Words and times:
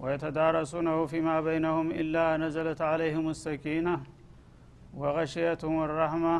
ويتدارسونه 0.00 1.06
فيما 1.06 1.36
بينهم 1.40 1.86
إلا 1.90 2.36
نزلت 2.36 2.80
عليهم 2.90 3.24
السكينة 3.34 4.00
وغشيتهم 5.00 5.82
الرحمة 5.82 6.36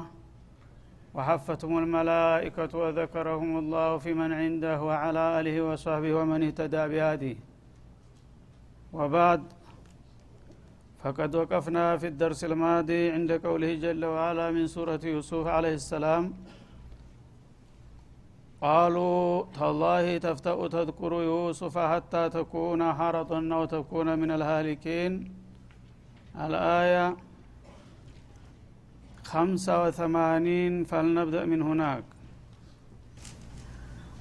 وحفتهم 1.14 1.78
الملائكة 1.78 2.78
وذكرهم 2.78 3.58
الله 3.58 3.98
في 3.98 4.14
من 4.14 4.32
عنده 4.32 4.82
وعلى 4.82 5.40
آله 5.40 5.56
وصحبه 5.68 6.12
ومن 6.14 6.42
اهتدى 6.42 6.82
بهذه. 6.92 7.36
وبعد 8.92 9.42
فقد 11.02 11.34
وقفنا 11.34 11.96
في 11.96 12.06
الدرس 12.06 12.44
الماضي 12.44 13.10
عند 13.10 13.32
قوله 13.32 13.74
جل 13.74 14.04
وعلا 14.04 14.50
من 14.50 14.66
سورة 14.66 15.00
يوسف 15.04 15.46
عليه 15.46 15.74
السلام 15.74 16.24
قالوا 18.62 19.44
تالله 19.58 20.18
تفتأ 20.18 20.68
تذكر 20.68 21.12
يوسف 21.12 21.78
حتى 21.78 22.28
تكون 22.28 22.92
حرضا 22.92 23.54
أو 23.54 23.64
تكون 23.64 24.18
من 24.18 24.30
الهالكين. 24.30 25.32
الآية 26.36 27.16
خمسة 29.24 29.82
وثمانين 29.82 30.84
فلنبدأ 30.84 31.44
من 31.44 31.62
هناك. 31.62 32.04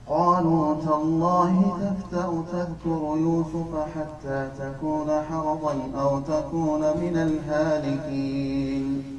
قالوا 0.08 0.81
تالله 0.81 1.56
تفتأ 1.84 2.44
تذكر 2.52 3.02
يوسف 3.26 3.72
حتى 3.96 4.52
تكون 4.59 5.09
حرضا 5.22 5.74
أو 6.02 6.20
تكون 6.20 6.81
من 6.81 7.16
الهالكين. 7.28 9.19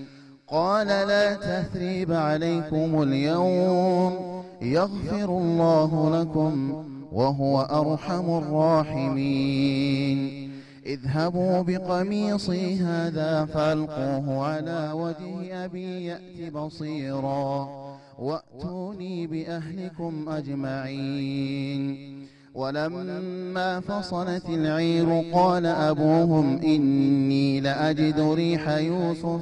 قال 0.51 0.87
لا 0.87 1.33
تثريب 1.33 2.11
عليكم 2.11 3.03
اليوم. 3.03 4.43
يغفر 4.61 5.25
الله 5.25 6.21
لكم 6.21 6.83
وهو 7.11 7.61
أرحم 7.61 8.37
الراحمين. 8.37 10.19
اذهبوا 10.85 11.61
بقميصي 11.61 12.75
هذا 12.75 13.45
فألقوه 13.45 14.45
على 14.45 14.91
وجه 14.93 15.65
أبي 15.65 16.05
يأت 16.05 16.53
بصيراً. 16.53 17.69
وأتوني 18.19 19.27
بأهلكم 19.27 20.29
أجمعين. 20.29 22.11
ولما 22.53 23.79
فصلت 23.79 24.49
العير 24.49 25.23
قال 25.33 25.65
أبوهم 25.65 26.57
إني 26.57 27.59
لأجد 27.59 28.19
ريح 28.19 28.69
يوسف 28.69 29.41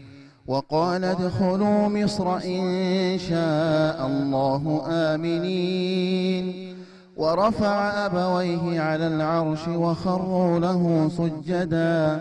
وقال 0.51 1.03
ادخلوا 1.03 1.87
مصر 1.87 2.37
إن 2.37 3.19
شاء 3.19 4.07
الله 4.07 4.81
آمنين. 4.87 6.75
ورفع 7.17 8.05
أبويه 8.05 8.81
على 8.81 9.07
العرش 9.07 9.67
وخروا 9.67 10.59
له 10.59 11.09
سجداً. 11.17 12.19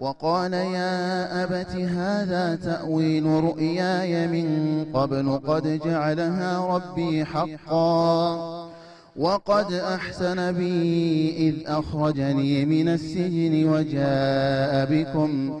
وقال 0.00 0.52
يا 0.52 1.44
أبت 1.44 1.76
هذا 1.76 2.54
تأويل 2.54 3.26
رؤياي 3.26 4.26
من 4.26 4.84
قبل 4.94 5.40
قد 5.46 5.80
جعلها 5.84 6.76
ربي 6.76 7.24
حقا. 7.24 8.70
وقد 9.16 9.72
أحسن 9.72 10.52
بي 10.52 11.36
إذ 11.38 11.54
أخرجني 11.66 12.64
من 12.64 12.88
السجن 12.88 13.68
وجاء 13.68 14.86
بكم 14.90 15.60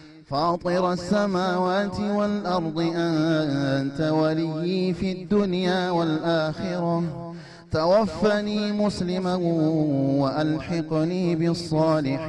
فاطر 0.31 0.93
السماوات 0.93 1.99
والأرض 1.99 2.91
أنت 2.95 4.01
ولي 4.01 4.93
في 4.93 5.11
الدنيا 5.11 5.89
والآخرة. 5.89 7.03
توفني 7.71 8.71
مسلما 8.71 9.35
وألحقني 10.21 11.35
بالصالحين. 11.35 12.21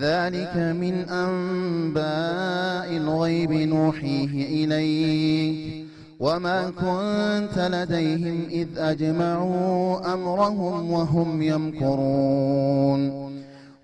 ذلك 0.00 0.56
من 0.56 0.94
أنباء 1.08 2.96
الغيب 2.96 3.52
نوحيه 3.52 4.64
إليك. 4.64 5.86
وما 6.20 6.70
كنت 6.70 7.58
لديهم 7.58 8.46
إذ 8.50 8.68
أجمعوا 8.76 10.14
أمرهم 10.14 10.90
وهم 10.90 11.42
يمكرون. 11.42 13.28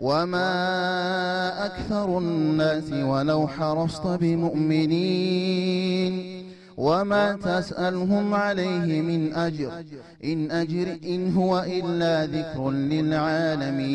وما 0.00 1.66
أكثر 1.66 2.18
الناس 2.18 2.92
ولو 2.92 3.48
حرصت 3.48 4.06
بمؤمنين 4.06 5.54
وما 6.76 7.32
تسألهم 7.32 8.34
عليه 8.34 9.00
من 9.02 9.34
أجر 9.34 9.72
إن 10.24 10.50
أجر 10.50 10.98
إن 11.06 11.32
هو 11.32 11.58
إلا 11.66 12.26
ذكر 12.26 12.70
للعالمين 12.70 13.94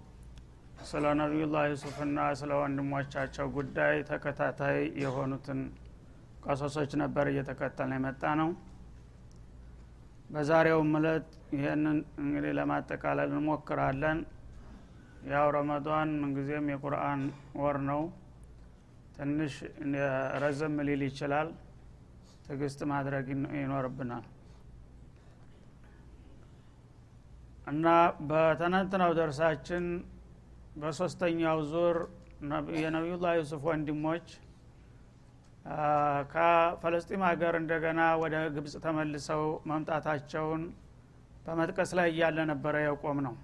ስለ 0.89 1.05
ነቢዩላህ 1.19 1.63
ዩሱፍና 1.71 2.17
ስለ 2.39 2.51
ወንድሞቻቸው 2.59 3.47
ጉዳይ 3.55 3.95
ተከታታይ 4.09 4.79
የሆኑትን 5.03 5.59
ቀሶሶች 6.45 6.91
ነበር 7.01 7.25
እየተከተልን 7.31 7.93
የመጣ 7.97 8.23
ነው 8.39 8.49
በዛሬውም 10.29 10.91
እለት 10.99 11.27
ይህንን 11.55 11.97
እንግዲህ 12.21 12.51
ለማጠቃለል 12.57 13.31
እንሞክራለን። 13.33 14.19
ያው 15.31 15.47
ረመዷን 15.55 16.11
ምንጊዜም 16.21 16.67
የቁርአን 16.71 17.21
ወር 17.61 17.77
ነው። 17.89 18.01
ትንሽ 19.17 19.55
ረዘም 20.43 20.77
ሊል 20.87 21.01
ይችላል። 21.07 21.49
ትግስት 22.45 22.79
ማድረግ 22.91 23.27
ይኖርብናል። 23.59 24.25
እና 27.67 27.85
በተነትነው 28.29 29.11
ደርሳችን 29.19 29.85
በሶስተኛው 30.75 31.59
ዙር 31.71 31.97
የነቢዩላህ 32.77 33.33
ዩሱፍ 33.39 33.63
ወንድሞች 33.69 34.27
ከፈለስጢም 36.31 37.23
ሀገር 37.27 37.53
እንደገና 37.59 38.01
ወደ 38.21 38.35
ግብፅ 38.55 38.75
ተመልሰው 38.85 39.41
መምጣታቸውን 39.71 40.61
በመጥቀስ 41.45 41.91
ላይ 41.99 42.07
እያለ 42.13 42.39
ነበረ 42.51 42.75
የቆም 42.85 43.19
ነው። 43.27 43.35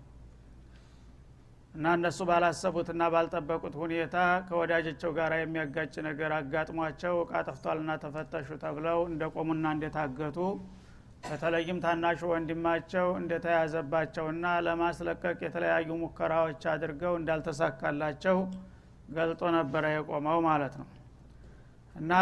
እና 1.74 1.88
እነሱ 1.98 2.20
ባላሰቡትና 2.30 3.04
ባልጠበቁት 3.14 3.74
ሁኔታ 3.82 4.16
ከወዳጃቸው 4.48 5.12
ጋር 5.18 5.32
የሚያጋጭ 5.38 5.94
ነገር 6.08 6.32
አጋጥሟቸው 6.38 7.16
እቃ 7.24 7.42
ጠፍቷልና 7.48 7.92
ተፈተሹ 8.04 8.50
ተብለው 8.64 9.00
እንደቆሙና 9.12 9.66
እንደታገቱ 9.76 10.38
በተለይም 11.24 11.80
ታናሹ 11.84 12.20
ወንድማቸው 12.32 13.08
እንደተያዘባቸውና 13.20 14.46
ለማስለቀቅ 14.66 15.38
የተለያዩ 15.46 15.90
ሙከራዎች 16.02 16.62
አድርገው 16.74 17.14
እንዳልተሳካላቸው 17.20 18.38
ገልጦ 19.18 19.42
ነበረ 19.58 19.84
የቆመው 19.94 20.40
ማለት 20.48 20.74
ነው። 20.82 20.88
እና 21.96 22.14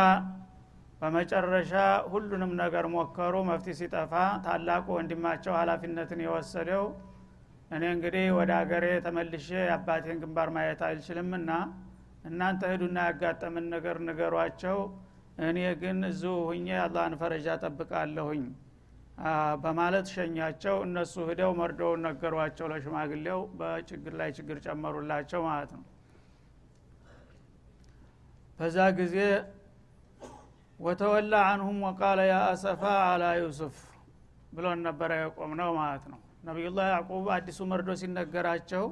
በመጨረሻ 0.99 1.71
ሁሉንም 2.11 2.51
ነገር 2.61 2.85
ሞከሩ። 2.93 3.35
መፍትሄ 3.49 3.73
ሲጠፋ 3.79 4.13
ታላቁ 4.45 4.85
ወንድማቸው 4.97 5.53
ሀላፊነትን 5.59 6.21
የወሰደው 6.25 6.85
እኔ 7.71 7.83
እንግዲህ 7.93 8.25
ወደ 8.37 8.51
ሀገሬ 8.59 8.85
ተመልሼ 9.05 9.47
አባቴን 9.75 10.19
ግንባር 10.23 10.49
ማየት 10.55 10.81
አልችልምና 10.87 11.51
እናንተ 12.25 12.61
ሂዱና 12.71 12.97
ያጋጠምን 13.07 13.65
ነገር 13.73 13.97
ንገሯቸው። 14.05 14.77
እኔ 15.45 15.59
ግን 15.81 15.97
እዚሁ 16.09 16.35
ሁኜ 16.49 16.67
አላህን 16.83 17.15
ፈረጃ 17.21 17.47
ጠብቃለሁኝ 17.63 18.43
በማለት 19.63 20.07
ሸኛቸው። 20.13 20.75
እነሱ 20.85 21.13
ሂደው 21.29 21.51
መርዶውን 21.59 22.01
ነገሯቸው 22.07 22.67
ለሽማግሌው። 22.71 23.41
በችግር 23.59 24.13
ላይ 24.19 24.29
ችግር 24.37 24.57
ጨመሩላቸው 24.65 25.41
ማለት 25.49 25.71
ነው። 25.77 25.83
በዛ 28.59 28.77
ጊዜ 28.99 29.15
ወተወላ 30.79 31.33
አንሁም 31.49 31.77
ወቃለ 31.87 32.19
ያ 32.29 32.37
አሰፋ 32.49 32.81
አላ 33.05 33.25
ዩሱፍ 33.39 33.75
ብሎን 34.55 34.79
ነበረ 34.87 35.11
የቆም 35.19 35.51
ነው 35.59 35.69
ማለት 35.79 36.05
ነው። 36.11 36.19
ነቢዩላህ 36.47 36.87
ያዕቁብ 36.91 37.27
አዲሱ 37.35 37.59
መርዶ 37.71 37.89
ሲነገራቸው 38.01 38.83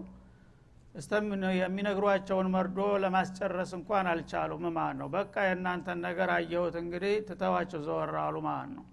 የሚነግሯቸውን 1.60 2.48
መርዶ 2.56 2.80
ለማስጨረስ 3.04 3.72
እንኳን 3.78 4.08
አልቻሉም 4.12 4.66
ማለት 4.76 4.98
ነው። 5.02 5.08
በቃ 5.16 5.36
የእናንተን 5.48 6.00
ነገር 6.08 6.30
አየሁት 6.36 6.76
እንግዲህ 6.82 7.14
ትተዋቸው 7.30 7.82
ዘወር 7.88 8.12
አሉ 8.24 8.36
ማለት 8.48 8.72
ነው 8.76 8.86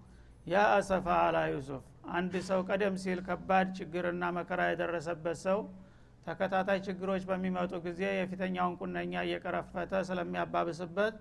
ያ 0.45 0.61
አሰፋ 0.75 1.07
አላ 1.23 1.37
ዩሱፍ 1.49 1.83
አንድ 2.15 2.33
ሰው 2.47 2.59
ቀደም 2.67 2.95
ሲል 3.01 3.19
ከባድ 3.27 3.67
ችግርና 3.77 4.23
መከራ 4.37 4.61
የደረሰበት 4.69 5.37
ሰው 5.43 5.59
ተከታታይ 6.25 6.79
ችግሮች 6.87 7.23
በሚመጡ 7.29 7.71
ጊዜ 7.85 8.01
የፊተኛውን 8.13 8.73
ቁነኛ 8.81 9.13
እየቀረፈተ 9.27 10.01
ስለሚያባብስበት 10.09 11.15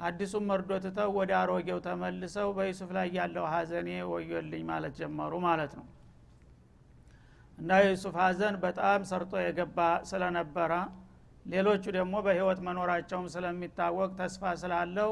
አዲሱን 0.00 0.44
መርዶ 0.48 0.70
ትተው 0.84 1.10
ወደ 1.18 1.32
አሮጌው 1.40 1.78
ተመልሰው 1.86 2.48
በዩሱፍ 2.56 2.90
ላይ 2.96 3.08
ያለው 3.18 3.44
ሀዘኔ 3.52 3.90
ወዮልኝ 4.12 4.62
ማለት 4.70 4.94
ጀመሩ 5.00 5.32
ማለት 5.46 5.74
ነው። 5.78 5.86
እና 7.58 7.70
የዩሱፍ 7.82 8.16
ሀዘን 8.22 8.56
በጣም 8.64 9.00
ሰርጦ 9.10 9.32
የገባ 9.42 9.78
ስለነበረ 10.10 10.72
ሌሎቹ 11.46 11.84
ደግሞ 11.96 12.14
በህይወት 12.26 12.60
መኖራቸውም 12.68 13.26
ስለሚታወቅ 13.34 14.10
ተስፋ 14.20 14.52
ስላለው 14.62 15.10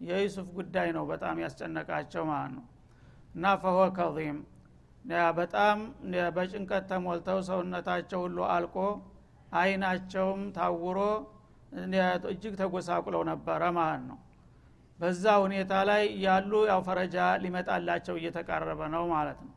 የዩሱፍ 0.00 0.48
ጉዳይ 0.58 0.88
ነው 0.96 1.04
በጣም 1.10 1.40
ያስጨነቃቸው 1.44 2.24
ማለት 2.30 2.52
ነው 2.58 2.64
እና 3.34 3.44
ከዚም 3.96 4.38
በጣም 5.38 5.78
በጭንቀት 6.36 6.84
ተሞልተው 6.90 7.38
ሰውነታቸው 7.48 8.20
ሁሉ 8.24 8.38
አልቆ 8.54 8.76
አይናቸውም 9.60 10.42
ታውሮ 10.56 10.98
እጅግ 12.30 12.54
ተጎሳቁለው 12.60 13.22
ነበረ 13.30 13.62
ማለት 13.78 14.02
ነው። 14.10 14.18
በዛ 14.98 15.24
ሁኔታ 15.44 15.72
ላይ 15.88 16.02
ያሉ 16.24 16.52
ያው 16.70 16.80
ፈረጃ 16.86 17.16
ሊመጣላቸው 17.42 18.14
እየተቃረበ 18.20 18.80
ነው 18.94 19.04
ማለት 19.12 19.38
ነው። 19.44 19.54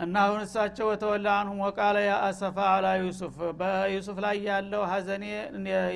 እና 0.00 0.14
አሁን 0.24 0.40
እሳቸው 0.44 0.86
ወተወላ 0.90 1.28
አንሁም 1.40 1.58
ወቃለ 1.64 1.96
ያ 2.04 2.12
አላ 2.68 2.86
ዩሱፍ። 3.00 3.36
በዩሱፍ 3.58 4.18
ላይ 4.24 4.36
ያለው 4.46 4.82
ሀዘኔ 4.92 5.24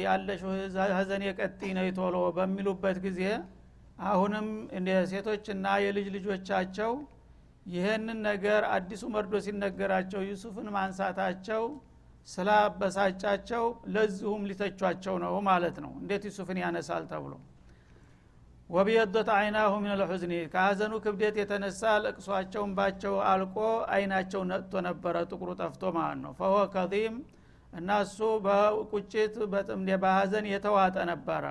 ያለሽ 0.05 0.41
ሀዘኔ 0.97 1.25
ቀጢ 1.39 1.61
ነው 1.79 1.87
ቶሎ 1.99 2.17
በሚሉበት 2.39 2.99
ጊዜ 3.07 3.21
አሁንም 3.99 4.47
ሴቶችና 5.11 5.67
የልጅ 5.85 6.07
ልጆቻቸው 6.17 6.93
ይህንን 7.67 8.19
ነገር 8.29 8.63
አዲሱ 8.75 9.03
መርዶ 9.15 9.35
ሲነገራቸው 9.45 10.23
ዩሱፍን 10.29 10.67
ማንሳታቸው 10.75 11.63
ስላበሳጫቸው 12.29 13.65
ለዚሁም 13.95 14.43
ሊተቿቸው 14.51 15.15
ነው 15.25 15.35
ማለት 15.49 15.77
ነው። 15.85 15.93
እንዴት 16.01 16.23
ዩሱፍን 16.29 16.59
ያነሳል 16.63 17.05
ተብሎ? 17.11 17.33
ወቢየዶት 18.71 19.29
አይናሁ 19.35 19.73
ምን 19.83 19.93
ልሑዝኒ 20.01 20.35
ከሀዘኑ 20.53 20.93
ክብደት 21.05 21.37
የተነሳ 21.41 21.83
ለቅሷቸውን 22.05 22.71
ባቸው 22.79 23.15
አልቆ 23.31 23.57
አይናቸው 23.95 24.43
ነጥቶ 24.51 24.83
ነበረ 24.89 25.17
ጥቁሩ 25.31 25.51
ጠፍቶ 25.61 25.83
ማለት 25.99 26.21
ነው። 26.25 26.33
ፈሆ 26.39 26.55
ከዚም 26.75 27.17
እና 27.73 27.91
እሱ 28.05 28.19
በቁጭት 28.45 29.35
በሀዘን 30.03 30.47
የተዋጠ 30.53 30.97
ነበረ 31.13 31.45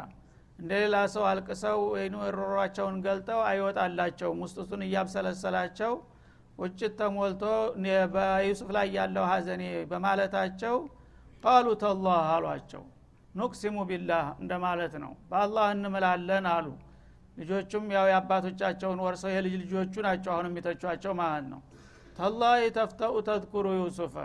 እንደ 0.63 0.74
ሌላ 0.82 0.98
ሰው 1.13 1.24
አልቅሰው 1.29 1.79
ወይም 1.93 2.13
ሮሯቸውን 2.36 2.98
ገልጠው 3.05 3.39
አይወጣላቸውም። 3.48 4.38
ውስጡቱን 4.43 4.82
እያብሰለሰላቸው 4.86 5.93
ቁጭት 6.58 6.93
ተሞልቶ 7.00 7.43
በዩሱፍ 8.13 8.70
ላይ 8.75 8.88
ያለው 8.96 9.25
ሀዘኔ 9.32 9.63
በማለታቸው 9.89 10.75
ቃሉ 11.43 11.67
ተላህ 11.82 12.22
አሏቸው። 12.34 12.84
ኑቅሲሙ 13.36 13.75
ቢላህ 13.89 14.25
እንደማለት 14.41 14.96
ነው። 15.03 15.12
በአላህ 15.29 15.67
እንምላለን 15.75 16.48
አሉ። 16.53 16.67
ልጆቹም 17.38 17.86
ያው 17.96 18.08
የአባቶቻቸውን 18.12 19.00
ወርሰው 19.05 19.32
የልጅ 19.36 19.53
ልጆቹ 19.63 19.93
ናቸው 20.08 20.32
አሁን 20.34 20.50
የሚተቿቸው 20.50 21.13
ማለት 21.22 21.46
ነው። 21.53 21.62
ተላህ 22.17 22.55
ተፍተኡ 22.75 23.13
ተዝኩሩ 23.29 23.67
ዩሱፈ 23.79 24.15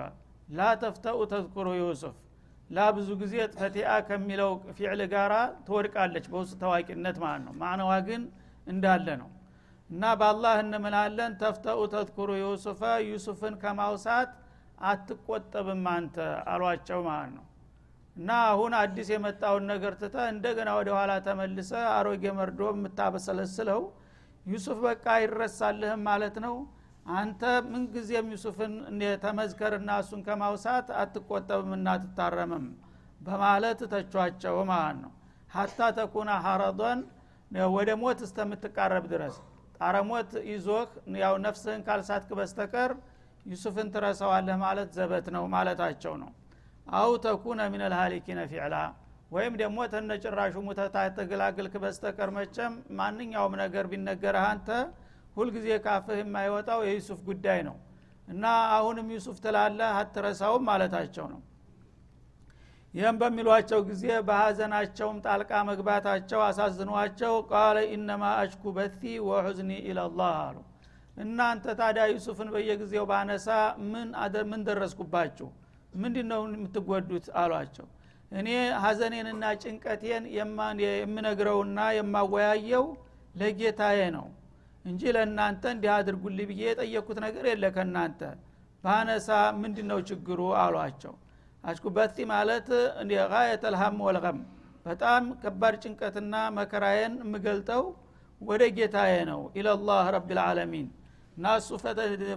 ላ 0.50 0.71
ተፍተኡ 0.83 1.18
ተዝኩሩ 1.33 1.68
ዩሱፍ 1.80 2.16
ላ 2.71 2.87
ብዙ 2.97 3.09
ጊዜ 3.21 3.35
ፈቲአ 3.55 3.91
ከሚለው 4.09 4.51
ፊዕል 4.77 5.01
ጋራ 5.13 5.35
ትወድቃለች 5.67 6.27
በውስጥ 6.33 6.57
ታዋቂነት 6.63 7.17
ማለት 7.23 7.43
ነው። 7.47 7.55
ማዕነዋ 7.61 7.93
ግን 8.09 8.23
እንዳለ 8.67 9.09
ነው። 9.23 9.31
እና 9.91 10.05
በአላህ 10.21 10.57
እንምላለን 10.63 11.33
ተፍተኡ 11.43 11.79
ተዝኩሩ 11.95 12.31
ዩሱፈ 12.43 12.81
ዩሱፍን 13.07 13.55
ከማውሳት 13.63 14.33
አትቆጠብም 14.89 15.85
አንተ 15.95 16.17
አሏቸው 16.53 17.01
ማለት 17.09 17.33
ነው። 17.37 17.45
እና 18.17 18.31
አሁን 18.51 18.73
አዲስ 18.79 19.09
የመጣውን 19.15 19.65
ነገር 19.73 19.93
ትተ 20.01 20.17
እንደገና 20.33 20.71
ወደ 20.79 20.89
ኋላ 20.97 21.13
ተመልሰ 21.27 21.73
አሮጌ 21.97 22.25
መርዶ 22.39 22.61
የምታበሰለስለው 22.73 23.81
ዩሱፍ 24.47 24.79
በቃ 24.87 25.05
አይረሳልህም 25.17 26.03
ማለት 26.09 26.37
ነው 26.45 26.55
አንተ 27.17 27.43
ምንጊዜም 27.69 28.27
ዩሱፍን 28.35 28.73
ተመዝከርና 29.23 29.91
እሱን 30.03 30.21
ከማውሳት 30.27 30.88
አትቆጠብም 31.03 31.71
እና 31.77 31.88
አትታረምም 31.97 32.67
በማለት 33.21 33.81
ተቿቸው 33.93 34.57
ማለት 34.71 34.99
ነው። 35.05 35.12
ሀታ 35.55 35.79
ተኩና 35.99 36.31
ሀረዶን 36.45 37.00
ወደ 37.75 37.91
ሞት 38.03 38.19
እስተምትቃረብ 38.27 39.05
ድረስ 39.12 39.37
ጣረ 39.77 39.97
ሞት 40.09 40.31
ይዞህ 40.50 40.88
ያው 41.23 41.35
ነፍስህን 41.45 41.83
ካልሳትክ 41.87 42.31
በስተቀር 42.38 42.93
ዩሱፍን 43.47 43.88
ትረሳዋለህ 43.95 44.57
ማለት 44.65 44.88
ዘበት 44.97 45.27
ነው 45.37 45.45
ማለታቸው 45.55 46.15
ነው። 46.23 46.31
አው 46.99 47.11
ተኩነ 47.25 47.61
ምን 47.73 47.83
ልሃሊኪነ 47.93 48.41
ፊዕላ 48.50 48.77
ወይም 49.31 49.55
ደግሞ 49.61 49.79
ተነጭራሹ 49.93 50.55
ሙተታ 50.67 50.97
ተገላግልክ 51.17 51.75
በስተቀር 51.83 52.31
መቸም 52.37 52.75
ማንኛውም 52.99 53.55
ነገር 53.62 53.87
ቢነገረህ 53.91 54.45
አንተ 54.53 54.69
ሁልጊዜ 55.38 55.68
ካፍህ 55.85 56.18
የማይወጣው 56.21 56.80
የዩሱፍ 56.87 57.21
ጉዳይ 57.28 57.61
ነው። 57.68 57.76
እና 58.28 58.45
አሁንም 58.76 59.07
ዩሱፍ 59.14 59.37
ትላለህ 59.45 59.90
አትረሳውም 59.99 60.64
ማለታቸው 60.68 61.26
ነው። 61.33 61.40
ይህም 62.95 63.16
በሚሏቸው 63.21 63.80
ጊዜ 63.88 64.04
በሀዘናቸውም 64.28 65.16
ጣልቃ 65.25 65.50
መግባታቸው 65.68 66.40
አሳዝኗቸው 66.47 67.35
ቃለ 67.50 67.78
ኢነማ 67.95 68.23
አሽኩ 68.38 68.73
በቲ 68.76 69.02
ወሑዝኒ 69.28 69.71
ኢለላህ 69.88 70.35
አሉ። 70.45 70.57
እናንተ 71.16 71.66
ታዲያ 71.78 72.04
ዩሱፍን 72.12 72.49
በየጊዜው 72.54 73.04
ባነሳ 73.11 73.49
ምን 74.45 74.61
ደረስኩባችሁ? 74.68 75.49
ምንድ 75.95 76.16
ነው 76.30 76.42
የምትጎዱት? 76.49 77.26
አሏቸው። 77.40 77.87
እኔ 78.33 78.49
ሀዘኔንና 78.83 79.45
ጭንቀቴን 79.62 80.25
የምነግረውና 80.37 81.78
የማወያየው 81.99 82.85
ለጌታዬ 83.35 84.00
ነው 84.16 84.26
እንጂ 84.88 85.02
ለእናንተ 85.16 85.62
እንዲህ 85.75 85.90
አድርጉልኝ 85.95 86.47
ብዬ 86.50 86.62
የጠየቅኩት 86.66 87.18
ነገር 87.25 87.45
የለ 87.50 87.64
ከእናንተ። 87.75 88.21
ባነሳ 88.85 89.28
ምንድ 89.61 89.78
ነው 89.90 89.99
ችግሩ? 90.09 90.40
አሏቸው። 90.61 91.14
አሽኩበቲ 91.64 92.16
ማለት 92.33 92.68
ጋየተልሀም 93.33 93.97
ወልገም 94.07 94.38
በጣም 94.87 95.23
ከባድ 95.42 95.75
ጭንቀትና 95.83 96.35
መከራዬን 96.59 97.14
የምገልጠው 97.25 97.83
ወደ 98.40 98.62
ጌታዬ 98.76 99.14
ነው። 99.30 99.40
ኢለላህ 99.59 100.04
ረቢልዓለሚን 100.16 100.88
እና 101.37 101.54
እሱ 101.61 101.71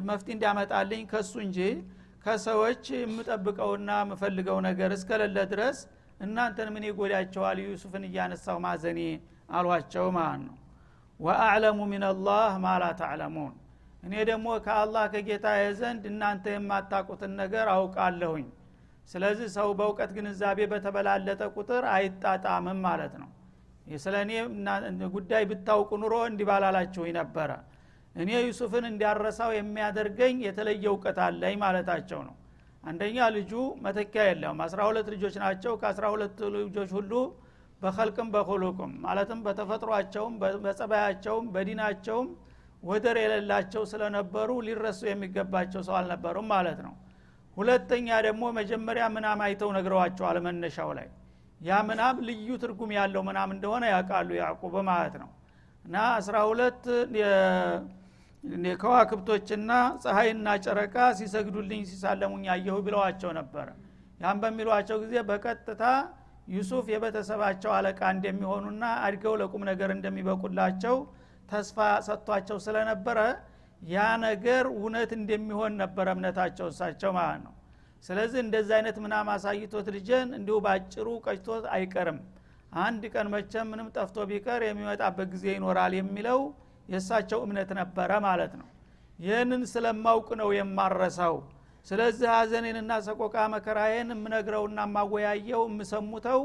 መፍቲ 0.10 0.28
እንዲያመጣልኝ 0.36 1.04
ከሱ 1.12 1.34
እንጂ 1.46 1.60
ከሰዎች 2.26 2.84
የምጠብቀውና 2.98 3.92
የምፈልገው 4.04 4.58
ነገር 4.68 4.92
እስከሌለ 4.98 5.38
ድረስ 5.54 5.78
እናንተን 6.20 6.70
ምን 6.74 6.84
ይጎዳቸዋል? 6.90 7.60
ዩሱፍን 7.66 8.04
እያነሳው 8.10 8.58
ማዘኔ 8.66 9.00
አሏቸው 9.52 10.06
ማለት 10.18 10.42
ነው 10.44 10.56
ወአዕለሙ 11.22 11.80
ሚንላህ 11.92 12.52
ማላ 12.64 12.84
ተዕለሙን። 13.00 13.54
እኔ 14.04 14.14
ደግሞ 14.30 14.48
ከአላህ 14.66 15.04
ከጌታ 15.14 15.48
ዘንድ 15.80 16.04
እናንተ 16.12 16.46
የማታቁትን 16.54 17.34
ነገር 17.42 17.66
አውቃለሁኝ። 17.74 18.48
ስለዚህ 19.10 19.48
ሰው 19.56 19.70
በእውቀት 19.80 20.12
ግንዛቤ 20.18 20.60
በተበላለጠ 20.72 21.42
ቁጥር 21.56 21.84
አይጣጣምም 21.96 22.80
ማለት 22.88 23.14
ነው። 23.22 23.30
ስለ 23.98 24.16
እኔ 24.26 24.32
ጉዳይ 25.14 25.44
ብታውቁ 25.52 25.92
ኑሮ 26.02 26.16
እንዲባላላችሁኝ 26.30 27.12
ነበረ። 27.20 27.52
እኔ 28.16 28.30
ዩሱፍን 28.46 28.86
እንዲያረሳው 28.90 29.52
የሚያደርገኝ 29.56 30.36
የተለየ 30.48 30.86
እውቀት 30.92 31.20
አለኝ 31.26 31.56
ማለታቸው 31.64 32.20
ነው። 32.28 32.36
አንደኛ 32.84 33.18
ልጁ 33.36 33.52
መተኪያ 33.84 34.22
የለም 34.30 34.60
አስራ 34.66 34.80
ሁለት 34.90 35.08
ልጆች 35.14 35.36
ናቸው። 35.44 35.74
ከአስራ 35.82 36.06
ሁለት 36.14 36.38
ልጆች 36.58 36.92
ሁሉ 36.98 37.12
በኸልቅም 37.82 38.28
በሁሉቅም 38.34 38.92
ማለትም 39.06 39.40
በተፈጥሯቸውም 39.46 40.34
በጸባያቸውም 40.64 41.46
በዲናቸውም 41.54 42.28
ወደር 42.84 43.18
የሌላቸው 43.22 43.84
ስለነበሩ 43.92 44.50
ሊረሱ 44.68 45.02
የሚገባቸው 45.10 45.82
ሰው 45.88 45.96
አልነበሩም 46.00 46.48
ማለት 46.54 46.80
ነው። 46.86 46.94
ሁለተኛ 47.58 48.08
ደግሞ 48.28 48.44
መጀመሪያ 48.60 49.06
ምናም 49.16 49.40
አይተው 49.46 49.70
ነግረዋቸዋል 49.78 50.38
መነሻው 50.46 50.92
ላይ። 51.00 51.08
ያ 51.62 51.80
ምናም 51.90 52.16
ልዩ 52.28 52.50
ትርጉም 52.62 52.92
ያለው 52.98 53.22
ምናም 53.28 53.50
እንደሆነ 53.56 53.84
ያውቃሉ 53.94 54.30
ያዕቁብ 54.40 54.76
ማለት 54.90 55.16
ነው። 55.24 55.30
እና 55.86 55.96
አስራ 56.18 56.38
ሁለት 56.50 56.84
ከዋክብቶችና 58.82 59.72
ፀሐይና 60.04 60.48
ጨረቃ 60.66 60.96
ሲሰግዱልኝ 61.20 61.82
ሲሳለሙኝ 61.90 62.46
አየሁ 62.54 62.78
ብለዋቸው 62.86 63.32
ነበረ 63.40 63.68
ያም 64.20 64.40
በሚሏቸው 64.44 64.98
ጊዜ 65.04 65.16
በቀጥታ 65.30 65.84
ዩሱፍ 66.48 66.86
የቤተሰባቸው 66.92 67.72
አለቃ 67.78 68.02
እንደሚሆኑና 68.16 68.84
አድገው 69.06 69.34
ለቁም 69.42 69.64
ነገር 69.70 69.90
እንደሚበቁላቸው 69.96 70.96
ተስፋ 71.50 71.78
ሰጥቷቸው 72.08 72.58
ስለነበረ 72.66 73.20
ያ 73.90 73.98
ነገር 74.26 74.66
እውነት 74.74 75.12
እንደሚሆን 75.18 75.74
ነበረ 75.82 76.08
እምነታቸው 76.16 76.68
እሳቸው 76.72 77.12
ማለት 77.18 77.42
ነው። 77.46 77.54
ስለዚህ 78.04 78.40
እንደዚህ 78.44 78.74
አይነት 78.78 78.98
ምናም 79.04 79.28
አሳይቶት 79.34 79.88
ልጅን 79.96 80.30
እንዲሁ 80.38 80.56
ባጭሩ 80.66 81.08
ቀጭቶት 81.26 81.66
አይቀርም። 81.76 82.20
አንድ 82.80 83.04
ቀን 83.14 83.28
መቼም 83.34 83.68
ምንም 83.72 83.88
ጠፍቶ 83.96 84.18
ቢቀር 84.30 84.62
የሚመጣበት 84.66 85.28
ጊዜ 85.34 85.46
ይኖራል 85.56 85.94
የሚለው 85.98 86.40
የእሳቸው 86.90 87.40
እምነት 87.46 87.72
ነበረ 87.80 88.12
ማለት 88.28 88.54
ነው። 88.62 88.68
ይህንን 89.20 89.64
ስለማውቅ 89.72 90.30
ነው 90.42 90.50
የማረሳው 90.58 91.36
ስለዚህ 91.88 92.28
ሀዘኔንና 92.34 92.92
ሰቆቃ 93.06 93.36
መከራዬን 93.54 94.10
የምነግረውና 94.14 94.80
የማወያየው 94.88 95.64
የምሰሙተው 95.70 96.42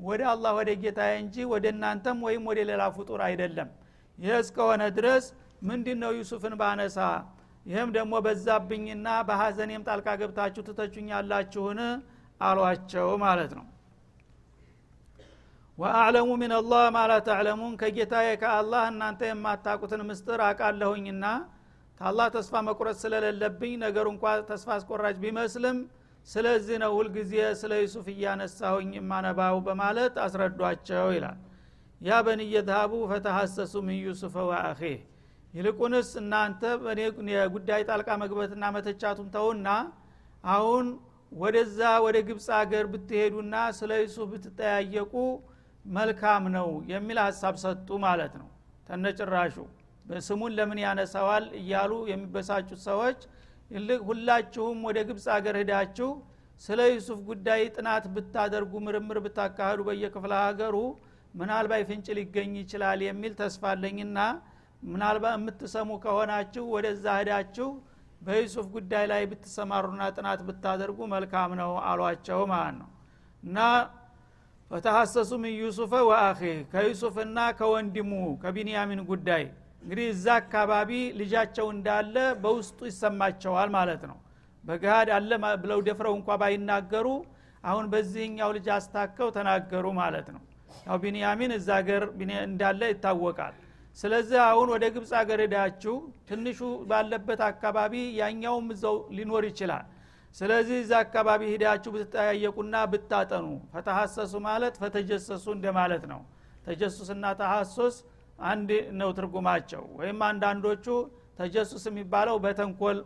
ወደ 0.00 0.22
አላህ 0.32 0.52
ወደ 0.58 0.70
ጌታዬ 0.82 1.12
እንጂ 1.22 1.36
ወደ 1.52 1.66
እናንተም 1.74 2.18
ወይም 2.26 2.44
ወደ 2.50 2.60
ሌላ 2.70 2.82
ፍጡር 2.96 3.20
አይደለም። 3.26 3.68
ይህ 4.18 4.34
እስከሆነ 4.44 4.82
ድረስ 4.98 5.24
ምንድ 5.68 5.86
ነው 6.02 6.12
ዩሱፍን 6.18 6.54
ባነሳ? 6.60 6.98
ይህም 7.66 7.90
ደግሞ 7.96 8.12
በዛብኝና 8.26 9.08
በሀዘኔም 9.28 9.82
ጣልቃ 9.88 10.08
ገብታችሁ 10.20 10.62
ትተቹኛላችሁን? 10.68 11.80
አሏቸው 12.40 13.08
ማለት 13.24 13.52
ነው። 13.58 13.66
ወአዕለሙ 15.78 16.28
ምን 16.40 16.52
አላህ 16.56 16.82
ማላ 16.94 17.12
ተዕለሙን 17.26 17.74
ከጌታዬ 17.80 18.28
ከአላህ 18.42 18.82
እናንተ 18.90 19.20
የማታቁትን 19.28 20.02
ምስጥር 20.08 20.40
አቃለሁኝና 20.48 21.24
ታላህ 22.00 22.26
ተስፋ 22.34 22.52
መቁረጥ 22.66 22.96
ስለሌለብኝ 23.02 23.72
ነገሩ 23.82 24.06
እንኳ 24.14 24.24
ተስፋ 24.50 24.68
አስቆራጭ 24.76 25.16
ቢመስልም 25.22 25.78
ስለዚህ 26.28 26.76
ነው 26.82 26.92
ሁልጊዜ 26.98 27.32
ስለ 27.60 27.72
ዩሱፍ 27.82 28.06
እያነሳሁኝ 28.12 28.90
የማነባው 28.98 29.56
በማለት 29.66 30.14
አስረዷቸው 30.24 31.08
ይላል። 31.16 31.38
ያ 32.00 32.18
በንየ 32.26 32.54
ዝሃቡ 32.68 32.92
ፈተሐሰሱ 33.10 33.74
ምን 33.86 33.98
ዩሱፈ 34.04 34.34
ወአኺህ 34.50 34.98
ይልቁንስ 35.54 36.10
እናንተ 36.20 36.62
በእኔ 36.82 37.00
ጉዳይ 37.54 37.82
ጣልቃ 37.88 38.08
መግበትና 38.22 38.64
መተቻቱን 38.76 39.28
ተውና 39.34 39.68
አሁን 40.48 40.86
ወደዛ 41.32 41.80
ወደ 42.04 42.16
ግብፅ 42.28 42.46
አገር 42.60 42.86
ብትሄዱና 42.92 43.56
ስለ 43.78 43.90
ዩሱፍ 44.02 44.28
ብትጠያየቁ 44.32 45.14
መልካም 45.84 46.44
ነው 46.56 46.70
የሚል 46.92 47.20
ሀሳብ 47.26 47.54
ሰጡ 47.64 47.98
ማለት 48.06 48.32
ነው። 48.40 48.48
ተነጭራሹ 48.88 49.56
ስሙን 50.24 50.52
ለምን 50.58 50.78
ያነሳዋል 50.84 51.44
እያሉ 51.60 51.92
የሚበሳጩት 52.10 52.80
ሰዎች 52.88 53.20
ሁላችሁም 54.08 54.78
ወደ 54.88 54.98
ግብፅ 55.08 55.26
አገር 55.34 55.56
ሂዳችሁ 55.60 56.08
ስለ 56.62 56.80
ዩሱፍ 56.92 57.18
ጉዳይ 57.28 57.60
ጥናት 57.76 58.04
ብታደርጉ 58.14 58.72
ምርምር 58.86 59.18
ብታካሄዱ 59.26 59.80
በየክፍለ 59.88 60.32
ሀገሩ 60.40 60.76
ምናልባት 61.34 61.82
ፍንጭ 61.90 62.06
ሊገኝ 62.18 62.52
ይችላል 62.62 63.00
የሚል 63.06 63.32
ተስፋ 63.40 63.62
አለኝና 63.72 64.18
ምናልባት 64.86 65.34
የምትሰሙ 65.38 65.90
ከሆናችሁ 66.04 66.64
ወደዛ 66.74 67.06
ሂዳችሁ 67.20 67.68
በዩሱፍ 68.22 68.66
ጉዳይ 68.74 69.04
ላይ 69.12 69.22
ብትሰማሩና 69.30 70.02
ጥናት 70.16 70.40
ብታደርጉ 70.48 70.98
መልካም 71.14 71.52
ነው 71.60 71.72
አሏቸው 71.90 72.40
ማለት 72.52 72.76
ነው። 72.80 72.88
እና 73.42 73.58
ፈተሐሰሱ 74.70 75.30
ምን 75.42 75.52
ዩሱፈ 75.60 75.92
ወአኺ 76.08 76.40
ከዩሱፍና 76.72 77.38
ከወንድሙ 77.58 78.10
ከቢንያሚን 78.42 79.00
ጉዳይ 79.10 79.44
እንግዲህ 79.82 80.06
እዛ 80.12 80.26
አካባቢ 80.40 80.90
ልጃቸው 81.20 81.66
እንዳለ 81.74 82.14
በውስጡ 82.42 82.78
ይሰማቸዋል 82.90 83.68
ማለት 83.76 84.02
ነው። 84.10 84.18
በገሃድ 84.64 85.08
አለ 85.16 85.30
ብለው 85.62 85.80
ደፍረው 85.86 86.14
እንኳ 86.18 86.30
ባይናገሩ 86.40 87.06
አሁን 87.64 87.86
በዚህኛው 87.92 88.50
ልጅ 88.56 88.66
አስታከው 88.76 89.28
ተናገሩ 89.36 89.86
ማለት 90.00 90.28
ነው። 90.34 90.42
ያው 90.86 90.98
ቢንያሚን 91.02 91.52
እዛ 91.56 91.68
ገር 91.88 92.04
እንዳለ 92.44 92.80
ይታወቃል። 92.92 93.54
ስለዚህ 93.98 94.38
አሁን 94.48 94.68
ወደ 94.74 94.84
ግብፅ 94.94 95.12
አገር 95.20 95.40
ሄዳችሁ 95.44 95.94
ትንሹ 96.28 96.58
ባለበት 96.90 97.40
አካባቢ 97.48 97.94
ያኛውም 98.20 98.68
እዛው 98.74 98.96
ሊኖር 99.16 99.44
ይችላል። 99.50 99.86
ስለዚህ 100.36 100.76
እዛ 100.82 100.92
አካባቢ 101.04 101.42
ሂዳችሁ 101.52 101.90
ብትጠያየቁና 101.94 102.74
ብታጠኑ 102.92 103.46
ፈተሐሰሱ 103.72 104.32
ማለት 104.46 104.74
ፈተጀሰሱ 104.82 105.46
እንደማለት 105.56 106.04
ነው። 106.12 106.20
ተጀሱስና 106.66 107.24
ተሐሶስ 107.40 107.96
አንድ 108.48 108.70
ነው 109.00 109.10
ትርጉማቸው። 109.16 109.82
ወይም 109.98 110.18
አንዳንዶቹ 110.28 110.86
ተጀሱስ 111.38 111.84
የሚባለው 111.88 112.36
በተንኮል 112.44 112.96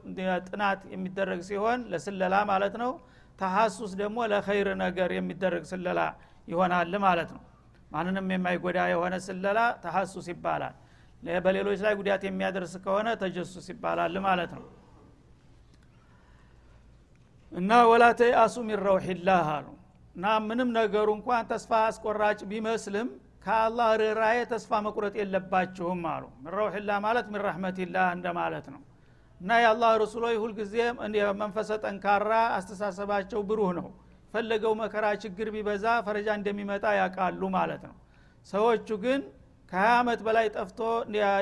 ጥናት 0.48 0.80
የሚደረግ 0.94 1.40
ሲሆን 1.48 1.80
ለስለላ 1.92 2.34
ማለት 2.50 2.74
ነው። 2.82 2.92
ተሐሱስ 3.38 3.92
ደግሞ 4.00 4.18
ለኸይር 4.32 4.68
ነገር 4.82 5.10
የሚደረግ 5.16 5.64
ስለላ 5.70 6.00
ይሆናል 6.48 6.94
ማለት 7.06 7.30
ነው። 7.36 7.42
ማንንም 7.90 8.28
የማይጎዳ 8.34 8.78
የሆነ 8.92 9.14
ስለላ 9.26 9.58
ተሐሱስ 9.84 10.26
ይባላል። 10.32 10.74
በሌሎች 11.44 11.78
ላይ 11.84 11.92
ጉዳት 11.98 12.22
የሚያደርስ 12.26 12.72
ከሆነ 12.84 13.08
ተጀሱስ 13.22 13.66
ይባላል 13.72 14.16
ማለት 14.26 14.50
ነው። 14.56 14.64
እና 17.52 17.72
ወላ 17.90 18.04
ተይአሱ 18.20 18.54
ሚን 18.68 18.80
አሉ። 19.48 19.66
እና 20.16 20.26
ምንም 20.46 20.68
ነገሩ 20.78 21.08
እንኳን 21.18 21.46
ተስፋ 21.52 21.70
አስቆራጭ 21.86 22.40
ቢመስልም 22.50 23.08
ከአላህ 23.44 23.88
ርኅራዬ 24.00 24.38
ተስፋ 24.50 24.80
መቁረጥ 24.84 25.14
የለባችሁም 25.20 26.02
አሉ። 26.12 26.24
ምን 26.36 26.52
ረውሒላ 26.56 26.90
ማለት 27.04 27.26
ምን 27.32 27.40
ረሕመቲላህ 27.46 28.06
እንደማለት 28.16 28.66
ነው። 28.74 28.82
እና 29.40 29.50
የአላህ 29.62 29.90
ረሱሎች 30.02 30.36
ሁልጊዜ 30.42 30.74
መንፈሰ 31.40 31.70
ጠንካራ 31.82 32.30
አስተሳሰባቸው 32.58 33.40
ብሩህ 33.48 33.72
ነው። 33.78 33.88
ፈለገው 34.34 34.72
መከራ 34.80 35.06
ችግር 35.22 35.48
ቢበዛ 35.54 35.86
ፈረጃ 36.06 36.28
እንደሚመጣ 36.38 36.84
ያውቃሉ 36.98 37.42
ማለት 37.56 37.82
ነው። 37.88 37.94
ሰዎቹ 38.46 38.88
ግን 39.04 39.20
ከሀያ 39.72 39.92
ዓመት 40.00 40.20
በላይ 40.26 40.46
ጠፍቶ 40.56 40.80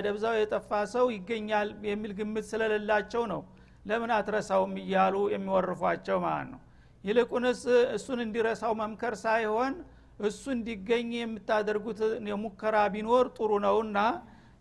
ደብዛው 0.04 0.34
የጠፋ 0.38 0.70
ሰው 0.92 1.06
ይገኛል 1.14 1.70
የሚል 1.88 2.12
ግምት 2.18 2.44
ስለሌላቸው 2.50 3.22
ነው። 3.32 3.40
ለምን 3.86 4.10
አትረሳውም 4.16 4.74
እያሉ 4.82 5.14
የሚወርፏቸው 5.32 6.18
ማለት 6.24 6.48
ነው። 6.52 6.60
ይልቁንስ 7.04 7.62
እሱን 7.96 8.18
እንዲረሳው 8.24 8.72
መምከር 8.80 9.14
ሳይሆን 9.24 9.72
እሱ 10.20 10.42
እንዲገኝ 10.54 11.10
የምታደርጉት 11.18 12.00
የሙከራ 12.30 12.76
ቢኖር 12.94 13.26
ጥሩ 13.36 13.52
ነውና 13.64 13.98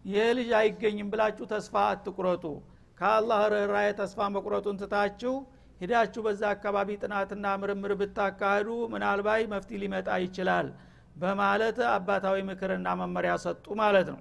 ይህ 0.05 0.27
ልጅ 0.37 0.51
አይገኝም 0.59 1.09
ብላችሁ 1.11 1.45
ተስፋ 1.51 1.75
አትቁረጡ። 1.89 2.45
ከአላህ 2.99 3.41
ርኅራዬ 3.53 3.89
ተስፋ 3.99 4.29
መቁረጡን 4.33 4.79
ትታችሁ 4.81 5.33
ሂዳችሁ 5.81 6.21
በዛ 6.25 6.41
አካባቢ 6.55 6.89
ጥናትና 7.01 7.45
ምርምር 7.61 7.91
ብታካሂዱ 8.01 8.69
ምናልባት 8.91 9.45
መፍትሄ 9.53 9.77
ሊመጣ 9.83 10.09
ይችላል 10.25 10.67
በማለት 11.15 11.77
አባታዊ 11.93 12.37
ምክርና 12.49 12.89
መመሪያ 12.99 13.33
ሰጡ 13.45 13.65
ማለት 13.81 14.09
ነው። 14.13 14.19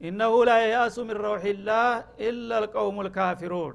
ኢነሁ 0.00 0.34
ላ 0.46 0.52
የያሱ 0.62 0.96
ሚን 1.08 1.18
ረውሒላህ 1.24 1.86
ኢላ 2.26 2.50
ልቀውሙ 2.64 2.96
ልካፊሩን 3.06 3.74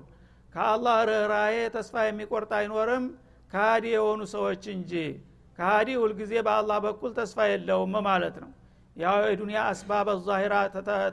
ከአላህ 0.54 0.98
ርኅራዬ 1.10 1.56
ተስፋ 1.76 1.96
የሚቆርጥ 2.06 2.52
አይኖርም 2.60 3.06
ከሃዲ 3.52 3.86
የሆኑ 3.94 4.22
ሰዎች 4.34 4.64
እንጂ 4.74 4.94
ከሃዲ 5.60 5.90
ሁልጊዜ 6.02 6.34
በአላህ 6.48 6.78
በኩል 6.86 7.12
ተስፋ 7.18 7.38
የለውም 7.52 7.96
ማለት 8.08 8.36
ነው። 8.44 8.50
ያው 8.96 9.16
የዱኒያ 9.28 9.60
አስባብ 9.72 10.08
ዛሂራ 10.28 10.54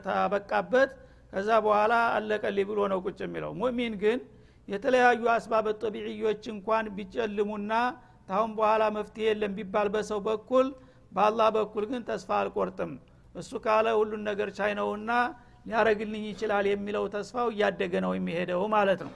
ተበቃበት 0.05 0.91
ከዛ 1.33 1.49
በኋላ 1.65 1.93
አለቀልኝ 2.15 2.65
ብሎ 2.69 2.79
ነው 2.91 2.99
ቁጭ 3.05 3.19
የሚለው። 3.25 3.51
ሙእሚን 3.59 3.93
ግን 4.03 4.19
የተለያዩ 4.67 5.23
አስባብ 5.33 5.65
ጠቢዕዮች 5.81 6.43
እንኳን 6.53 6.85
ቢጨልሙና 6.97 7.73
ታሁን 8.29 8.51
በኋላ 8.57 8.83
መፍትሄ 8.95 9.25
የለም 9.27 9.51
ቢባል 9.57 9.87
በሰው 9.95 10.19
በኩል 10.27 10.67
በአላህ 11.11 11.49
በኩል 11.57 11.83
ግን 11.91 12.01
ተስፋ 12.07 12.29
አልቆርጥም። 12.39 12.93
እሱ 13.35 13.51
ካለ 13.65 13.87
ሁሉን 13.99 14.23
ነገር 14.29 14.49
ቻይ 14.57 14.71
ነውና 14.79 15.11
ሊያረግልኝ 15.67 16.23
ይችላል 16.31 16.65
የሚለው 16.71 17.05
ተስፋው 17.13 17.47
እያደገ 17.53 17.93
ነው 18.05 18.11
የሚሄደው 18.17 18.63
ማለት 18.75 18.99
ነው 19.05 19.13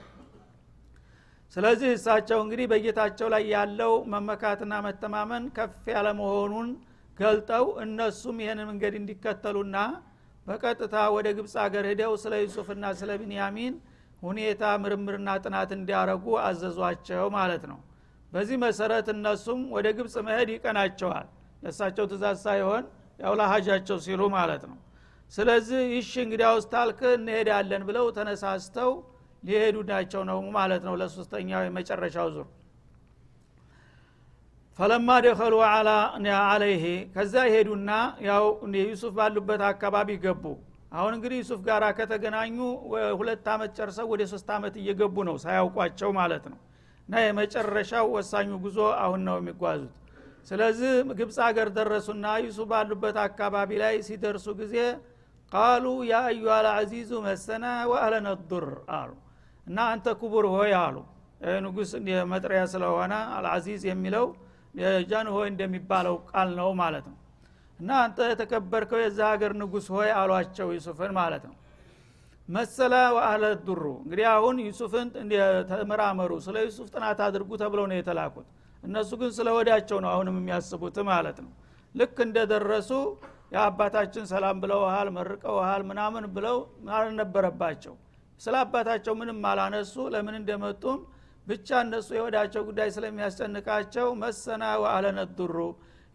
ስለዚህ 1.53 1.89
እሳቸው 1.93 2.39
እንግዲህ 2.43 2.65
በጌታቸው 2.71 3.27
ላይ 3.33 3.43
ያለው 3.53 3.93
መመካትና 4.13 4.73
መተማመን 4.85 5.45
ከፍ 5.55 5.85
ያለ 5.93 6.07
መሆኑን 6.19 6.69
ገልጠው 7.17 7.65
እነሱም 7.83 8.37
ይህን 8.43 8.59
መንገድ 8.69 8.93
እንዲከተሉና 8.99 9.77
በቀጥታ 10.45 10.95
ወደ 11.15 11.27
ግብፅ 11.37 11.53
አገር 11.63 11.85
ሂደው 11.89 12.13
ስለ 12.21 12.33
ዩሱፍና 12.43 12.85
ስለ 12.99 13.11
ቢንያሚን 13.21 13.73
ሁኔታ 14.21 14.63
ምርምርና 14.83 15.29
ጥናት 15.43 15.69
እንዲያረጉ 15.75 16.25
አዘዟቸው 16.45 17.25
ማለት 17.37 17.63
ነው። 17.71 17.79
በዚህ 18.31 18.57
መሰረት 18.63 19.07
እነሱም 19.13 19.61
ወደ 19.75 19.87
ግብፅ 19.97 20.15
መሄድ 20.27 20.49
ይቀናቸዋል። 20.55 21.27
ለእሳቸው 21.63 22.05
ትእዛዝ 22.11 22.37
ሳይሆን 22.47 22.83
ያው 23.19 23.33
ሲሉ 24.01 24.21
ማለት 24.37 24.63
ነው። 24.69 24.77
ስለዚህ 25.33 25.81
ይሽ 25.95 26.11
እንግዲያ 26.23 26.47
ውስጥ 26.57 26.69
ታልክ 26.73 26.99
እንሄዳለን 27.13 27.83
ብለው 27.89 28.05
ተነሳስተው 28.17 28.91
ሊሄዱ 29.43 29.77
ናቸው 29.89 30.21
ነው 30.29 30.39
ማለት 30.57 30.81
ነው 30.87 30.93
ለሶስተኛው 31.01 31.61
የመጨረሻው 31.65 32.29
ዙር። 32.35 32.47
ፈለማ 34.79 35.09
ደኸሉ 35.23 35.55
አለይህ 36.45 36.83
ከዛ 37.15 37.33
ይሄዱና 37.47 37.91
ያው 38.27 38.43
ዩሱፍ 38.83 39.13
ባሉበት 39.17 39.61
አካባቢ 39.69 40.09
ገቡ። 40.25 40.43
አሁን 40.91 41.11
እንግዲህ 41.15 41.37
ዩሱፍ 41.41 41.59
ጋር 41.67 41.83
ከተገናኙ 41.97 42.55
ሁለት 43.19 43.47
አመት 43.53 43.71
ጨርሰው 43.77 44.07
ወደ 44.13 44.21
ሶስት 44.31 44.49
አመት 44.55 44.75
እየገቡ 44.81 45.15
ነው 45.29 45.35
ሳያውቋቸው 45.43 46.11
ማለት 46.19 46.45
ነው። 46.51 46.59
እና 47.07 47.21
የመጨረሻው 47.25 48.07
ወሳኙ 48.15 48.49
ጉዞ 48.63 48.79
አሁን 49.03 49.21
ነው 49.27 49.37
የሚጓዙት። 49.41 49.93
ስለዚህ 50.49 50.91
ግብፅ 51.19 51.37
ሀገር 51.45 51.67
ደረሱና 51.77 52.25
ዩሱፍ 52.45 52.67
ባሉበት 52.71 53.17
አካባቢ 53.25 53.69
ላይ 53.81 53.95
ሲደርሱ 54.07 54.47
ጊዜ 54.61 54.75
ቃሉ 55.51 55.85
ያ 56.09 56.17
አዩሃ 56.27 56.55
ልአዚዙ 56.65 57.11
መሰና 57.25 57.65
ወአለነ 57.91 58.27
ዱር 58.49 58.67
አሉ 58.97 59.11
እና 59.69 59.79
አንተ 59.91 60.07
ክቡር 60.19 60.45
ሆይ 60.53 60.71
አሉ። 60.79 60.97
ንጉስ 61.65 61.91
መጥሪያ 62.31 62.61
ስለሆነ 62.71 63.13
አልአዚዝ 63.35 63.81
የሚለው 63.89 64.25
ጃንሆይ 65.09 65.47
እንደሚባለው 65.51 66.15
ቃል 66.31 66.49
ነው 66.59 66.69
ማለት 66.81 67.05
ነው። 67.11 67.17
እና 67.79 67.89
አንተ 68.03 68.19
የተከበርከው 68.31 68.99
የዛ 69.03 69.19
ሀገር 69.31 69.51
ንጉስ 69.61 69.85
ሆይ 69.95 70.09
አሏቸው 70.19 70.67
ዩሱፍን 70.77 71.11
ማለት 71.19 71.43
ነው። 71.49 71.55
መሰለ 72.47 72.93
ወአህለ 73.15 73.45
ዱሩ 73.65 73.83
እንግዲህ 74.03 74.25
አሁን 74.33 74.55
ዩሱፍን 74.65 75.07
ተመራመሩ 75.71 76.31
ስለ 76.45 76.57
ዩሱፍ 76.67 76.87
ጥናት 76.93 77.19
አድርጉ 77.25 77.49
ተብለው 77.61 77.85
ነው 77.91 77.97
የተላኩት። 77.99 78.47
እነሱ 78.83 79.11
ግን 79.21 79.31
ስለ 79.37 79.47
ወዳቸው 79.57 79.97
ነው 80.03 80.09
አሁንም 80.13 80.35
የሚያስቡት 80.39 80.97
ማለት 81.09 81.37
ነው። 81.45 81.51
ልክ 81.95 82.17
እንደደረሱ 82.25 82.91
የአባታችን 83.53 84.25
ሰላም 84.31 84.57
ብለውሃል 84.63 85.07
መርቀውሃል 85.15 85.81
ምናምን 85.89 86.25
ብለው 86.35 86.57
አልነበረባቸው 86.97 87.93
ስለ 88.39 88.55
አባታቸው 88.63 89.13
ምንም 89.19 89.39
አላነሱ። 89.49 89.95
ለምን 90.13 90.35
እንደመጡም 90.39 90.99
ብቻ 91.47 91.69
እነሱ 91.85 92.09
የወዳቸው 92.17 92.63
ጉዳይ 92.67 92.89
ስለሚያስጨንቃቸው 92.95 94.07
መሰና 94.23 94.63
ወአለነ 94.83 95.19
ዱሩ 95.37 95.55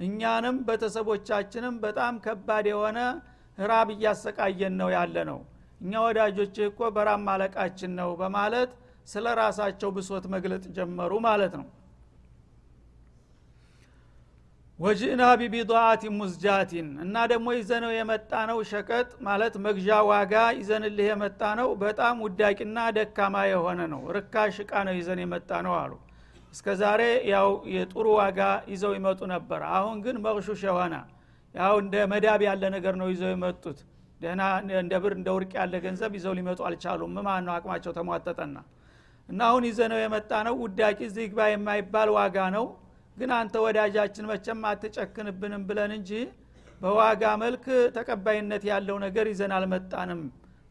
እኛንም 0.00 0.56
ቤተሰቦቻችንም 0.68 1.74
በጣም 1.84 2.14
ከባድ 2.24 2.66
የሆነ 2.70 2.98
ራብ 3.64 3.88
እያሰቃየን 3.94 4.74
ነው 4.80 4.88
ያለ 4.94 5.16
ነው 5.30 5.38
እኛ 5.80 5.92
ወዳጆች 6.06 6.56
እኮ 6.66 6.90
በራብ 6.96 7.20
ማለቃችን 7.28 7.92
ነው 8.00 8.10
በማለት 8.20 8.70
ስለ 9.08 9.26
ራሳቸው 9.40 9.90
ብሶት 9.96 10.24
መግለጥ 10.34 10.64
ጀመሩ 10.76 11.12
ማለት 11.26 11.54
ነው 11.60 11.66
ወጅእና 14.78 15.24
ቢቢضዓት 15.40 16.02
ሙዝጃቲን 16.14 16.86
እና 17.04 17.16
ደግሞ 17.32 17.48
ይዘነው 17.56 17.92
የመጣ 17.94 18.32
ነው 18.48 18.58
ሸቀጥ 18.70 19.10
ማለት 19.26 19.54
መግዣ 19.66 19.98
ዋጋ 20.08 20.32
ይዘንልህ 20.58 21.06
የመጣ 21.10 21.42
ነው 21.60 21.68
በጣም 21.82 22.22
ውዳቂና 22.24 22.78
ደካማ 22.96 23.44
የሆነ 23.50 23.80
ነው። 23.92 24.00
ርካሽ 24.16 24.56
እቃ 24.64 24.82
ነው 24.88 24.94
ይዘን 24.98 25.20
የመጣ 25.24 25.60
ነው 25.66 25.74
አሉ። 25.78 25.92
እስከ 26.52 26.66
ዛሬ 26.82 27.02
ያው 27.30 27.48
የጥሩ 27.74 28.06
ዋጋ 28.18 28.40
ይዘው 28.72 28.92
ይመጡ 28.98 29.20
ነበር። 29.34 29.62
አሁን 29.76 29.96
ግን 30.04 30.16
መቅሹሽ 30.26 30.62
የሆነ 30.68 30.94
ያው 31.54 31.74
እንደ 31.82 31.96
መዳብ 32.12 32.42
ያለ 32.48 32.64
ነገር 32.76 32.94
ነው 33.00 33.08
ይዘው 33.14 33.32
የመጡት። 33.32 33.78
ደህና 34.20 34.42
እንደ 34.80 34.94
ብር 35.02 35.12
እንደ 35.18 35.30
ውርቅ 35.36 35.52
ያለ 35.60 35.74
ገንዘብ 35.84 36.12
ይዘው 36.18 36.34
ሊመጡ 36.38 36.60
አልቻሉም። 36.68 37.18
ማን 37.26 37.44
ነው 37.46 37.54
አቅማቸው 37.56 37.92
ተሟጠጠና 37.96 38.56
እና 39.28 39.40
አሁን 39.50 39.64
ይዘነው 39.68 40.00
የመጣ 40.02 40.32
ነው 40.46 40.56
ውዳቂ 40.62 40.98
ዚግባ 41.14 41.46
የማይባል 41.50 42.10
ዋጋ 42.16 42.38
ነው 42.56 42.64
ግን 43.16 43.30
አንተ 43.38 43.54
ወዳጃችን 43.64 44.28
መቸም 44.30 44.60
አትጨክንብንም 44.70 45.62
ብለን 45.68 45.92
እንጂ 45.98 46.10
በዋጋ 46.80 47.24
መልክ 47.42 47.64
ተቀባይነት 47.96 48.62
ያለው 48.70 48.96
ነገር 49.04 49.26
ይዘን 49.32 49.52
አልመጣንም 49.56 50.22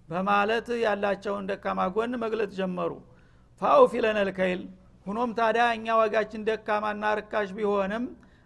በማለት 0.10 0.68
ያላቸውን 0.84 1.46
ደካማ 1.52 1.82
ጎን 1.96 2.14
መግለጥ 2.24 2.52
ጀመሩ። 2.58 2.92
ፋው 3.62 3.84
ፊለነልከይል 3.92 4.62
ሁኖም 5.06 5.32
ታዲያ 5.38 5.64
እኛ 5.78 5.96
ዋጋችን 6.00 6.46
ደካማና 6.50 7.04
ርካሽ 7.20 7.50
ቢሆንም 7.58 8.04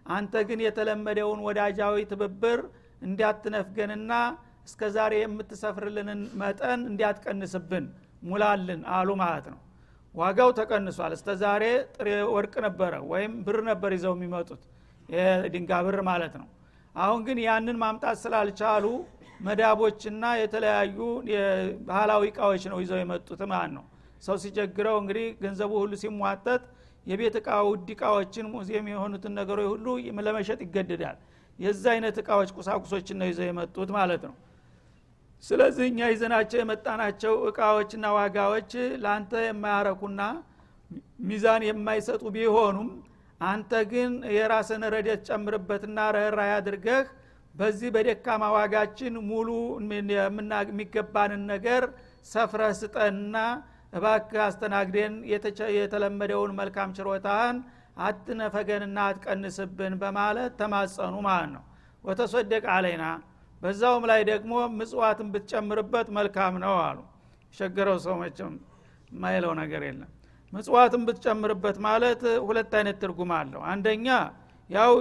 አንተ 0.09 0.43
ግን 0.49 0.59
የተለመደውን 0.65 1.39
ወዳጃዊ 1.47 2.05
ትብብር 2.11 2.59
እንዲያትነፍገንና 3.01 4.11
እስከ 4.67 4.89
ዛሬ 4.95 5.13
የምትሰፍርልንን 5.21 6.21
መጠን 6.41 6.81
እንዲያትቀንስብን 6.89 7.85
ሙላልን 8.23 8.81
አሉ 8.95 9.09
ማለት 9.21 9.45
ነው 9.53 9.59
ዋጋው 10.17 10.49
ተቀንሷል። 10.59 11.11
እስተ 11.17 11.29
ዛሬ 11.41 11.63
ጥሬ 11.95 12.07
ወርቅ 12.33 12.53
ነበረ 12.65 12.93
ወይም 13.11 13.33
ብር 13.45 13.57
ነበር 13.69 13.91
ይዘው 13.97 14.13
የሚመጡት። 14.17 14.61
የድንጋ 15.09 15.71
ብር 15.85 15.97
ማለት 16.09 16.33
ነው። 16.41 16.47
አሁን 16.95 17.19
ግን 17.27 17.37
ያንን 17.45 17.77
ማምጣት 17.83 18.17
ስላልቻሉ 18.23 18.85
መዳቦችና 19.39 20.23
የተለያዩ 20.41 20.97
ባህላዊ 21.87 22.23
እቃዎች 22.31 22.63
ነው 22.71 22.79
ይዘው 22.83 22.99
የመጡት 23.01 23.41
ማለት 23.51 23.71
ነው። 23.77 23.85
ሰው 24.23 24.35
ሲቸግረው 24.43 24.95
እንግዲህ 25.01 25.25
ገንዘቡ 25.43 25.71
ሁሉ 25.83 25.93
ሲሟጠጥ 26.03 26.61
የቤት 27.07 27.35
እቃ 27.39 27.49
ውድ 27.67 27.89
እቃዎችን 27.93 28.45
ሙዚየም 28.53 28.87
የሆኑትን 28.93 29.33
ነገሮች 29.39 29.67
ሁሉ 29.73 29.85
ለመሸጥ 30.27 30.59
ይገደዳል። 30.65 31.17
የዛ 31.59 31.83
አይነት 31.93 32.15
እቃዎች 32.21 32.49
ቁሳቁሶችን 32.57 33.17
ነው 33.21 33.27
ይዘው 33.29 33.45
የመጡት 33.49 33.89
ማለት 33.97 34.23
ነው 34.27 34.33
ስለዚህ 35.43 35.85
እኛ 35.89 35.99
ይዘናቸው 36.11 36.59
የመጣናቸው 36.61 37.33
እቃዎችና 37.49 38.05
ዋጋዎች 38.17 38.71
ለአንተ 39.03 39.43
የማያረኩና 39.45 40.21
ሚዛን 41.27 41.63
የማይሰጡ 41.67 42.23
ቢሆኑም 42.35 42.89
አንተ 43.41 43.71
ግን 43.91 44.11
የራስን 44.35 44.83
ረዴት 44.93 45.21
ጨምርበትና 45.29 45.97
ረህራ 46.15 46.41
አድርገህ 46.55 47.05
በዚህ 47.55 47.89
በደካማ 47.95 48.43
ዋጋችን 48.55 49.15
ሙሉ 49.29 49.49
የሚገባንን 49.81 51.43
ነገር 51.53 51.83
ሰፍረህ 52.31 52.73
ስጠንና 52.81 53.37
እባክህ 53.93 54.41
አስተናግደን 54.45 55.13
የተለመደውን 55.77 56.51
መልካም 56.59 56.93
ችሮታህን 56.97 57.57
አትነፈገንና 58.07 58.97
አትቀንስብን 59.09 59.93
በማለት 60.01 60.51
ተማጸኑ 60.59 61.15
ማለት 61.27 61.49
ነው። 61.55 61.63
ወተሰደቅ 62.03 62.63
አለይና 62.75 63.05
በዛውም 63.61 64.03
ላይ 64.09 64.21
ደግሞ 64.29 64.53
ምጽዋትን 64.79 65.27
ብትጨምርበት 65.33 66.07
መልካም 66.17 66.55
ነው 66.63 66.75
አሉ። 66.83 66.97
ሸገረው 67.53 67.97
ሰው 68.05 68.15
መቼም 68.21 68.53
ማይለው 69.15 69.53
ነገር 69.61 69.81
የለም። 69.87 70.11
ምጽዋትን 70.53 71.01
ብትጨምርበት 71.07 71.77
ማለት 71.85 72.21
ሁለት 72.45 72.71
አይነት 72.79 72.97
ትርጉም 73.01 73.31
አለው። 73.37 73.61
አንደኛ 73.71 74.07
ያው 74.69 74.91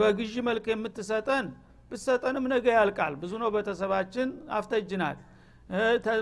በግዢ 0.00 0.34
መልክ 0.48 0.66
የምትሰጠን 0.72 1.46
ብሰጠንም 1.90 2.44
ነገ 2.52 2.66
ያልቃል። 2.76 3.14
ብዙ 3.22 3.32
ነው 3.42 3.50
ቤተሰባችን 3.56 4.28
አፍተጅናል 4.58 5.16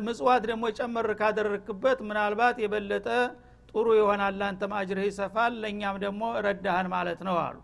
ምጽዋት 0.06 0.42
ደግሞ 0.50 0.64
ጨመር 0.78 1.06
ካደረክበት 1.20 1.98
ምናልባት 2.08 2.56
የበለጠ 2.62 3.06
ጥሩ 3.70 3.86
ይሆናል 3.98 4.34
ለአንተም 4.40 4.72
አጅርህ 4.78 5.06
ይሰፋል 5.08 5.52
ለእኛም 5.62 5.96
ደግሞ 6.04 6.22
ረዳህን 6.46 6.88
ማለት 6.94 7.20
ነው 7.28 7.36
አሉ። 7.44 7.56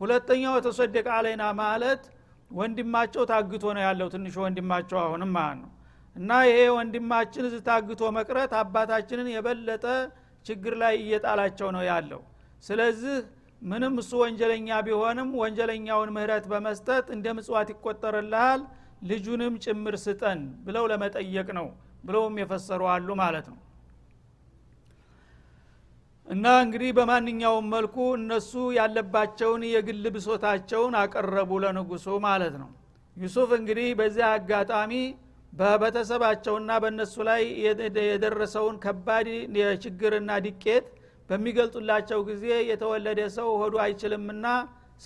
ሁለተኛው 0.00 0.54
ተሰደቅ 0.66 1.06
አለይና 1.16 1.44
ማለት 1.60 2.02
ወንድማቸው 2.50 3.22
ታግቶ 3.30 3.64
ነው 3.76 3.82
ያለው። 3.86 4.08
ትንሹ 4.14 4.36
ወንድማቸው 4.44 4.98
አሁንም 5.04 5.30
ማለት 5.36 5.58
ነው። 5.62 5.70
እና 6.16 6.30
ይሄ 6.48 6.58
ወንድማችን 6.76 7.46
ታግቶ 7.66 8.02
መቅረት 8.16 8.52
አባታችንን 8.60 9.28
የበለጠ 9.32 9.84
ችግር 10.46 10.74
ላይ 10.82 10.94
እየጣላቸው 11.02 11.68
ነው 11.76 11.82
ያለው። 11.90 12.20
ስለዚህ 12.64 13.16
ምንም 13.62 13.94
እሱ 14.00 14.12
ወንጀለኛ 14.22 14.68
ቢሆንም 14.86 15.28
ወንጀለኛውን 15.40 16.10
ምህረት 16.16 16.44
በመስጠት 16.50 17.06
እንደ 17.14 17.26
ምጽዋት 17.36 17.68
ይቆጠርልሃል 17.74 18.60
ልጁንም 19.10 19.54
ጭምር 19.64 19.94
ስጠን 20.04 20.40
ብለው 20.66 20.84
ለመጠየቅ 20.92 21.48
ነው 21.58 21.66
ብለውም 22.04 22.34
የፈሰሩ 22.42 22.82
አሉ 22.92 23.08
ማለት 23.22 23.46
ነው 23.52 23.58
እና 26.26 26.46
እንግዲህ 26.62 26.90
በማንኛውም 26.96 27.66
መልኩ 27.74 27.96
እነሱ 28.16 28.52
ያለባቸውን 28.76 29.62
የግል 29.68 30.04
ብሶታቸውን 30.14 30.94
አቀረቡ 31.00 31.50
ለንጉሱ 31.64 32.06
ማለት 32.24 32.54
ነው። 32.62 32.70
ዩሱፍ 33.16 33.50
እንግዲህ 33.58 33.88
በዚያ 34.00 34.28
አጋጣሚ 34.36 34.92
በቤተሰባቸውና 35.52 36.70
በእነሱ 36.82 37.14
ላይ 37.28 37.42
የደረሰውን 38.08 38.76
ከባድ 38.82 39.28
የችግርና 39.60 40.30
ድቄት 40.46 40.86
በሚገልጡላቸው 41.30 42.20
ጊዜ 42.28 42.44
የተወለደ 42.70 43.20
ሰው 43.36 43.48
ሆዱ 43.60 43.76
አይችልምና 43.84 44.46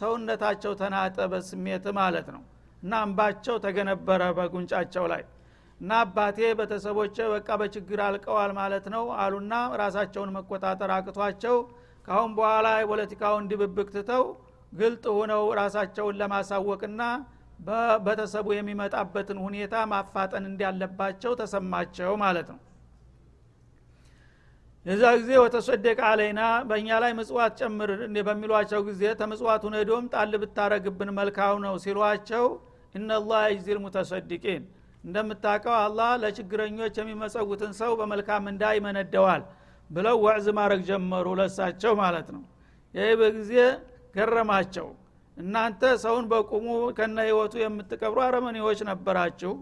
ሰውነታቸው 0.00 0.72
ተናጠ 0.80 1.18
በስሜት 1.32 1.86
ማለት 2.00 2.26
ነው። 2.34 2.42
እና 2.82 2.94
እንባቸው 3.06 3.56
ተገነበረ 3.64 4.22
በጉንጫቸው 4.36 5.04
ላይ 5.12 5.22
እና 5.80 5.92
አባቴ 6.04 6.38
ቤተሰቦቼ 6.58 7.16
በቃ 7.32 7.48
በችግር 7.60 8.00
አልቀዋል 8.06 8.50
ማለት 8.58 8.86
ነው 8.94 9.04
አሉና 9.22 9.52
ራሳቸውን 9.82 10.32
መቆጣጠር 10.36 10.90
አቅቷቸው 10.96 11.56
ካሁን 12.08 12.30
በኋላ 12.38 12.68
የፖለቲካውን 12.78 13.46
ድብብቅ 13.50 13.88
ትተው 13.94 14.24
ግልጥ 14.72 15.04
ሆነው 15.16 15.44
ራሳቸውን 15.60 16.18
ለማሳወቅና 16.20 17.02
በቤተሰቡ 17.60 18.46
የሚመጣበትን 18.56 19.38
ሁኔታ 19.46 19.74
ማፋጠን 19.90 20.44
እንዳለባቸው 20.50 21.32
ተሰማቸው 21.40 22.12
ማለት 22.22 22.48
ነው። 22.52 22.60
የዛ 24.86 25.04
ጊዜ 25.18 25.30
ወተሰደቅ 25.42 25.98
አለይና 26.10 26.42
በእኛ 26.68 26.98
ላይ 27.02 27.12
ምጽዋት 27.18 27.54
ጨምር 27.60 27.90
በሚሏቸው 28.28 28.80
ጊዜ 28.86 29.02
ተምጽዋቱን 29.20 29.74
ሄዶም 29.78 30.04
ጣል 30.14 30.32
ብታረግብን 30.42 31.10
መልካው 31.18 31.56
ነው 31.64 31.74
ሲሏቸው 31.84 32.46
እነላህ 32.94 33.42
ይጅዚል 33.52 33.80
ሙተሰዲቂን 33.84 34.62
እንደምታውቀው 35.04 35.74
አላህ 35.80 36.10
ለችግረኞች 36.22 36.94
የሚመጸውትን 37.00 37.72
ሰው 37.78 37.92
በመልካም 38.00 38.44
እንዳ 38.52 38.64
ይመነደዋል 38.76 39.42
ብለው 39.90 40.16
ወዕዝ 40.24 40.46
ማድረግ 40.58 40.80
ጀመሩ 40.88 41.26
ለሳቸው 41.40 41.92
ማለት 42.02 42.28
ነው። 42.34 42.42
ይህ 42.94 43.12
በጊዜ 43.20 43.52
ገረማቸው። 44.16 44.88
እናንተ 45.36 45.82
ሰውን 46.02 46.24
በቁሙ 46.30 46.66
ከነ 46.96 47.18
ህይወቱ 47.26 47.54
የምትቀብሩ 47.62 48.18
አረመኔዎች 48.26 48.80
ነበራችሁ። 48.90 49.52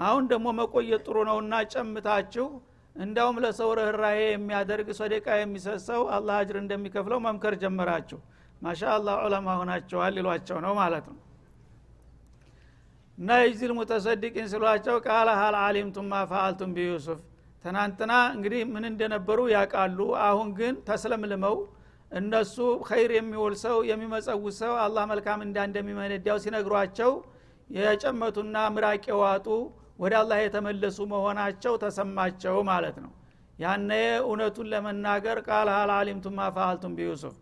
አሁን 0.00 0.24
ደግሞ 0.30 0.46
መቆየት 0.58 1.02
ጥሩ 1.06 1.16
ነውና 1.28 1.54
ጨምታችሁ 1.72 2.46
እንዳውም 2.96 3.36
ለሰው 3.44 3.70
ርኅራሄ 3.78 4.18
የሚያደርግ 4.28 4.88
ሰደቃ 4.98 5.26
የሚሰሰው 5.38 6.02
አላህ 6.16 6.36
አጅር 6.40 6.56
እንደሚከፍለው 6.62 7.20
መምከር 7.26 7.54
ጀመራችሁ። 7.62 8.18
ማሻ 8.62 8.82
አላህ 8.96 9.14
ዑለማ 9.24 9.54
ሆናቸዋል 9.60 10.16
ይሏቸው 10.20 10.58
ነው 10.64 10.72
ማለት 10.80 11.06
ነው 11.10 11.18
እና 13.22 13.32
የጅዚል 13.40 13.72
ሙተሰዲቂን 13.76 14.46
ስሏቸው 14.52 14.96
ቃለ 15.04 15.28
ሀል 15.38 15.56
አሊምቱም 15.58 16.06
ማ 16.10 16.22
ፈአልቱም 16.30 16.70
ቢዩሱፍ 16.76 17.18
ትናንትና 17.64 18.12
እንግዲህ 18.34 18.62
ምን 18.70 18.84
እንደነበሩ 18.88 19.38
ያውቃሉ። 19.52 19.98
አሁን 20.24 20.48
ግን 20.58 20.74
ተስለምልመው 20.88 21.56
እነሱ 22.12 22.56
ኸይር 22.88 23.10
የሚውል 23.16 23.54
ሰው 23.62 23.76
የሚመጸውት 23.90 24.54
ሰው 24.58 24.72
አላህ 24.84 25.04
መልካም 25.12 25.40
እንዳ 25.46 25.58
እንደሚመነዳው 25.68 26.38
ሲነግሯቸው 26.44 27.12
የጨመቱና 27.70 28.56
ምራቅ 28.74 29.04
የዋጡ 29.12 29.46
ወደ 29.98 30.14
አላህ 30.20 30.40
የተመለሱ 30.42 30.98
መሆናቸው 31.12 31.76
ተሰማቸው 31.84 32.58
ማለት 32.70 32.98
ነው። 33.04 33.12
ያነ 33.58 33.90
እውነቱን 34.24 34.68
ለመናገር 34.72 35.38
ቃል 35.48 35.70
ሀል 35.74 35.92
አሊምቱም 35.98 36.36
ማፋአልቱም 36.40 36.96
ቢዩሱፍ 36.98 37.36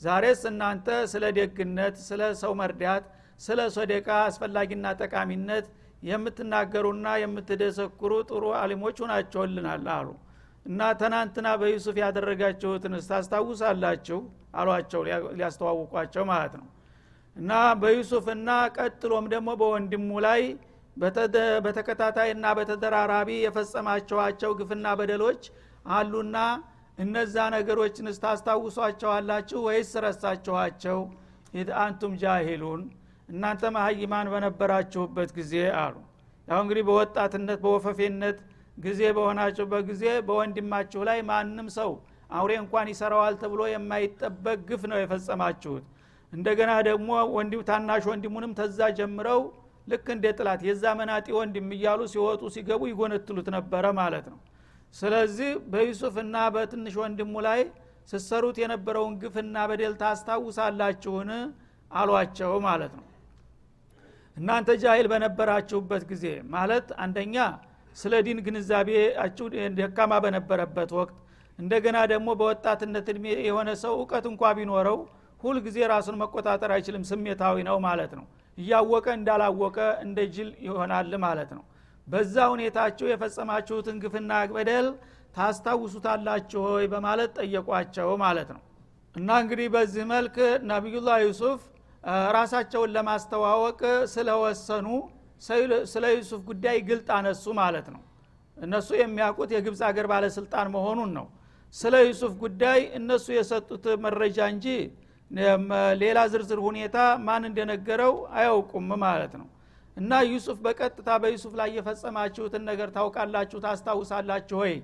ዛሬስ 0.00 0.40
እናንተ 0.50 0.88
ስለ 1.12 1.24
ደግነት 1.38 1.96
ስለ 2.08 2.22
ሰው 2.42 2.54
መርዳት 2.60 3.04
ስለ 3.40 3.60
ሶደቃ 3.74 4.08
አስፈላጊና 4.26 4.86
ጠቃሚነት 5.00 5.66
የምትናገሩና 6.08 7.06
የምትደሰኩሩ 7.22 8.12
ጥሩ 8.28 8.44
አሊሞች 8.60 8.96
ሁናቸውልናል 9.04 9.84
አሉ። 9.96 10.08
እና 10.66 10.80
ትናንትና 11.00 11.48
በዩሱፍ 11.60 11.96
ያደረጋችሁትን 12.02 12.94
ታስታውሳላችሁ? 13.08 14.18
አሏቸው 14.60 15.00
ሊያስተዋውቋቸው 15.34 16.24
ማለት 16.30 16.54
ነው። 16.60 16.66
እና 17.36 17.50
በዩሱፍና 17.80 18.48
ቀጥሎም 18.76 19.26
ደግሞ 19.32 19.50
በወንድሙ 19.60 20.10
ላይ 20.26 20.42
በተከታታይና 21.66 22.46
በተደራራቢ 22.58 23.30
የፈጸማቸዋቸው 23.42 24.50
ግፍና 24.60 24.86
በደሎች 25.00 25.42
አሉና 25.90 26.36
እነዛ 26.98 27.36
ነገሮችን 27.54 28.06
ስታስታውሷቸዋላችሁ 28.16 29.58
ወይስ 29.66 29.90
ረሳችኋቸው? 30.04 30.98
አንቱም 31.82 32.12
ጃሂሉን 32.22 32.80
እናንተ 33.28 33.70
መሀይማን 33.74 34.26
በነበራችሁበት 34.32 35.30
ጊዜ 35.38 35.52
አሉ። 35.80 35.94
ያው 36.48 36.60
እንግዲህ 36.64 36.84
በወጣትነት 36.88 37.58
በወፈፌነት 37.64 38.38
ጊዜ 38.78 39.00
በሆናችሁበት 39.16 39.82
ጊዜ 39.90 40.04
በወንድማችሁ 40.26 41.00
ላይ 41.08 41.18
ማንም 41.30 41.68
ሰው 41.76 41.90
አውሬ 42.30 42.52
እንኳን 42.62 42.86
ይሰራዋል 42.92 43.34
ተብሎ 43.42 43.60
የማይጠበቅ 43.72 44.58
ግፍ 44.68 44.82
ነው 44.90 44.98
የፈጸማችሁት። 45.00 45.84
እንደገና 46.32 46.72
ደግሞ 46.88 47.08
ወንድም 47.36 47.62
ታናሽ 47.68 48.04
ወንድሙንም 48.10 48.52
ተዛ 48.58 48.88
ጀምረው 48.98 49.40
ልክ 49.88 50.06
እንደ 50.14 50.26
ጥላት 50.38 50.60
የዛ 50.68 50.84
መናጢ 51.00 51.26
ወንድም 51.38 51.68
እያሉ 51.76 52.00
ሲወጡ 52.12 52.42
ሲገቡ 52.54 52.82
ይጎነትሉት 52.90 53.48
ነበረ 53.56 53.84
ማለት 54.00 54.26
ነው። 54.32 54.38
ስለዚህ 54.94 55.50
በዩሱፍና 55.72 56.36
በትንሽ 56.54 56.94
ወንድሙ 57.02 57.34
ላይ 57.46 57.60
ስሰሩት 58.10 58.56
የነበረውን 58.62 59.14
ግፍና 59.22 59.56
በደል 59.70 59.94
ታስታውሳላችሁን? 60.02 61.30
አሏቸው 61.90 62.52
ማለት 62.66 62.92
ነው 62.98 63.04
እናንተ 64.36 64.70
ጃይል 64.82 65.06
በነበራችሁበት 65.12 66.02
ጊዜ 66.10 66.24
ማለት 66.54 66.88
አንደኛ 67.04 67.36
ስለ 67.96 68.14
ዲን 68.26 68.38
ግንዛቤያችሁ 68.46 69.46
ደካማ 69.78 70.12
በነበረበት 70.24 70.90
ወቅት 70.98 71.16
እንደገና 71.58 71.98
ደግሞ 72.12 72.28
በወጣትነት 72.40 73.06
እድሜ 73.12 73.26
የሆነ 73.46 73.70
ሰው 73.82 73.92
እውቀት 73.98 74.24
እንኳ 74.30 74.50
ቢኖረው 74.58 74.98
ሁል 75.40 75.56
ጊዜ 75.66 75.78
ራሱን 75.92 76.18
መቆጣጠር 76.22 76.70
አይችልም 76.76 77.06
ስሜታዊ 77.10 77.56
ነው 77.68 77.76
ማለት 77.86 78.12
ነው። 78.18 78.26
እያወቀ 78.58 79.06
እንዳላወቀ 79.18 79.78
እንደ 80.04 80.18
ጅል 80.34 80.50
ይሆናል 80.66 81.10
ማለት 81.24 81.50
ነው። 81.56 81.64
በዛ 82.08 82.36
ሁኔታችሁ 82.52 83.06
የፈጸማችሁትን 83.10 83.96
ግፍና 84.04 84.32
በደል 84.52 84.86
ታስታውሱታላችሁ 85.36 86.60
ሆይ 86.66 86.84
በማለት 86.92 87.32
ጠየቋቸው 87.38 88.10
ማለት 88.22 88.48
ነው። 88.54 88.62
እና 89.16 89.30
እንግዲህ 89.42 89.68
በዚህ 89.74 90.04
መልክ 90.12 90.36
ነቢዩላህ 90.70 91.16
ዩሱፍ 91.24 91.60
ራሳቸውን 92.36 92.90
ለማስተዋወቅ 92.96 93.80
ስለወሰኑ 94.12 94.88
ስለ 95.92 96.04
ዩሱፍ 96.14 96.42
ጉዳይ 96.50 96.76
ግልጥ 96.88 97.08
አነሱ 97.16 97.44
ማለት 97.60 97.88
ነው። 97.94 98.02
እነሱ 98.58 98.88
የሚያውቁት 99.00 99.50
የግብፅ 99.54 99.80
አገር 99.88 100.06
ባለስልጣን 100.12 100.68
መሆኑን 100.76 101.10
ነው። 101.18 101.26
ስለ 101.74 101.94
ዩሱፍ 102.08 102.32
ጉዳይ 102.42 102.80
እነሱ 102.98 103.26
የሰጡት 103.36 103.84
መረጃ 104.04 104.38
እንጂ 104.52 104.66
ሌላ 106.00 106.18
ዝርዝር 106.32 106.60
ሁኔታ 106.66 106.96
ማን 107.26 107.44
እንደነገረው 107.48 108.14
አያውቁም 108.36 108.88
ማለት 109.04 109.32
ነው። 109.40 109.46
እና 109.96 110.12
ዩሱፍ 110.30 110.58
በቀጥታ 110.64 111.10
በዩሱፍ 111.22 111.52
ላይ 111.60 111.68
የፈጸማችሁትን 111.76 112.62
ነገር 112.70 112.88
ታውቃላችሁ 112.96 113.58
ታስታውሳላችሁ 113.64 114.58
ወይ 114.62 114.74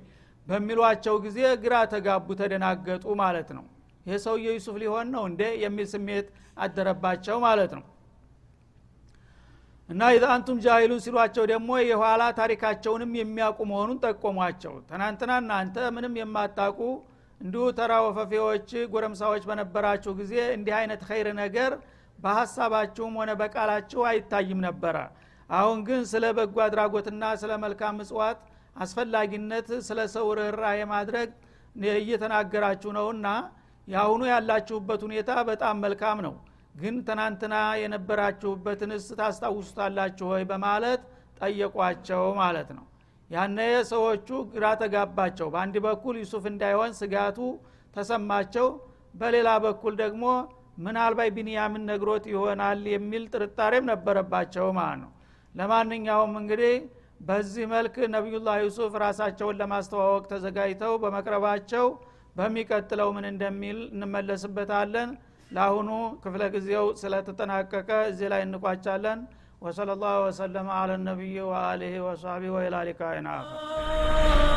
በሚሏቸው 0.47 1.17
ጊዜ 1.25 1.41
ግራ 1.65 1.75
ተጋቡ 1.93 2.27
ተደናገጡ 2.41 3.05
ማለት 3.23 3.51
ነው 3.57 3.65
ይህ 4.07 4.17
ሰውየ 4.25 4.55
ዩሱፍ 4.57 4.77
ሊሆን 4.83 5.09
ነው 5.15 5.25
እንደ 5.31 5.43
የሚል 5.63 5.87
ስሜት 5.93 6.29
አደረባቸው 6.59 7.37
ማለት 7.45 7.73
ነው። 7.79 7.85
እና 9.89 10.03
ኢዛ 10.15 10.25
አንቱም 10.35 10.59
ጃሂሉን 10.65 11.01
ሲሏቸው 11.05 11.45
ደግሞ 11.51 11.71
የኋላ 11.85 12.23
ታሪካቸውንም 12.39 13.11
የሚያውቁ 13.19 13.61
መሆኑን 13.71 13.99
ጠቆሟቸው። 14.05 14.75
ትናንትና 14.91 15.33
እናንተ 15.43 15.77
ምንም 15.97 16.15
የማታቁ 16.21 16.79
እንዲሁ 17.41 17.65
ተራ 17.79 17.93
ወፈፌዎች 18.05 18.71
ጎረምሳዎች 18.93 19.43
በነበራችሁ 19.49 20.13
ጊዜ 20.21 20.35
እንዲህ 20.57 20.75
አይነት 20.81 21.01
ኸይር 21.09 21.29
ነገር 21.41 21.73
በሀሳባችሁም 22.19 23.15
ሆነ 23.21 23.31
በቃላችሁ 23.41 24.01
አይታይም 24.11 24.61
ነበረ። 24.67 24.97
አሁን 25.51 25.79
ግን 25.89 26.03
ስለ 26.11 26.25
በጎ 26.37 26.57
አድራጎትና 26.67 27.25
ስለ 27.41 27.53
መልካም 27.65 27.97
ምጽዋት 28.01 28.39
አስፈላጊነት 28.77 29.69
ስለ 29.89 30.01
ሰው 30.15 30.27
ርኅራ 30.39 30.67
የማድረግ 30.79 31.31
እየተናገራችሁ 31.97 32.91
ነውና 32.99 33.27
የአሁኑ 33.89 34.23
ያላችሁበት 34.31 35.01
ሁኔታ 35.07 35.31
በጣም 35.49 35.77
መልካም 35.85 36.19
ነው። 36.27 36.35
ግን 36.75 36.95
ትናንትና 37.09 37.55
የነበራችሁበትንስ 37.83 39.07
ታስታውሱታላችሁ 39.19 40.27
ወይ? 40.33 40.43
በማለት 40.51 41.01
ጠየቋቸው 41.41 42.23
ማለት 42.41 42.69
ነው። 42.77 42.85
ያነ 43.31 43.59
ሰዎቹ 43.91 44.29
ግራ 44.53 44.65
ተጋባቸው። 44.81 45.47
በአንድ 45.53 45.77
በኩል 45.87 46.15
ዩሱፍ 46.23 46.45
እንዳይሆን 46.51 46.91
ስጋቱ 46.99 47.39
ተሰማቸው። 47.95 48.67
በሌላ 49.15 49.49
በኩል 49.65 49.95
ደግሞ 50.03 50.25
ምናልባት 50.79 51.31
ቢንያምን 51.37 51.83
ነግሮት 51.91 52.25
ይሆናል 52.33 52.81
የሚል 52.93 53.25
ጥርጣሬም 53.35 53.85
ነበረባቸው 53.91 54.67
ማለት 54.79 55.01
ነው። 55.03 55.11
ለማንኛውም 55.55 56.33
እንግዲህ 56.41 56.75
በዚህ 57.21 57.65
መልክ 57.73 57.97
ነቢዩላህ 58.15 58.57
ዩሱፍ 58.65 58.93
ራሳቸውን 59.03 59.59
ለማስተዋወቅ 59.61 60.25
ተዘጋጅተው 60.33 60.95
በመቅረባቸው 61.03 61.85
በሚቀጥለው 62.37 63.09
ምን 63.17 63.27
እንደሚል 63.31 63.79
እንመለስበታለን። 63.95 65.11
ለአሁኑ 65.51 65.89
ክፍለ 66.23 66.43
ጊዜው 66.55 66.87
ስለተጠናቀቀ 67.01 67.91
እዚህ 68.11 68.29
ላይ 68.33 68.43
እንቋጫለን። 68.47 69.21
ወሰለ 69.63 69.91
ላሁ 70.01 70.21
ወሰለማ 70.25 70.71
አለ 70.79 70.93
ነቢይ 71.05 71.37
ወአሊህ 71.51 71.95
ወሳቢ 72.07 72.43
ወኢላ 72.55 72.77
ሊቃኢን 72.89 73.29
አኸር 73.33 74.52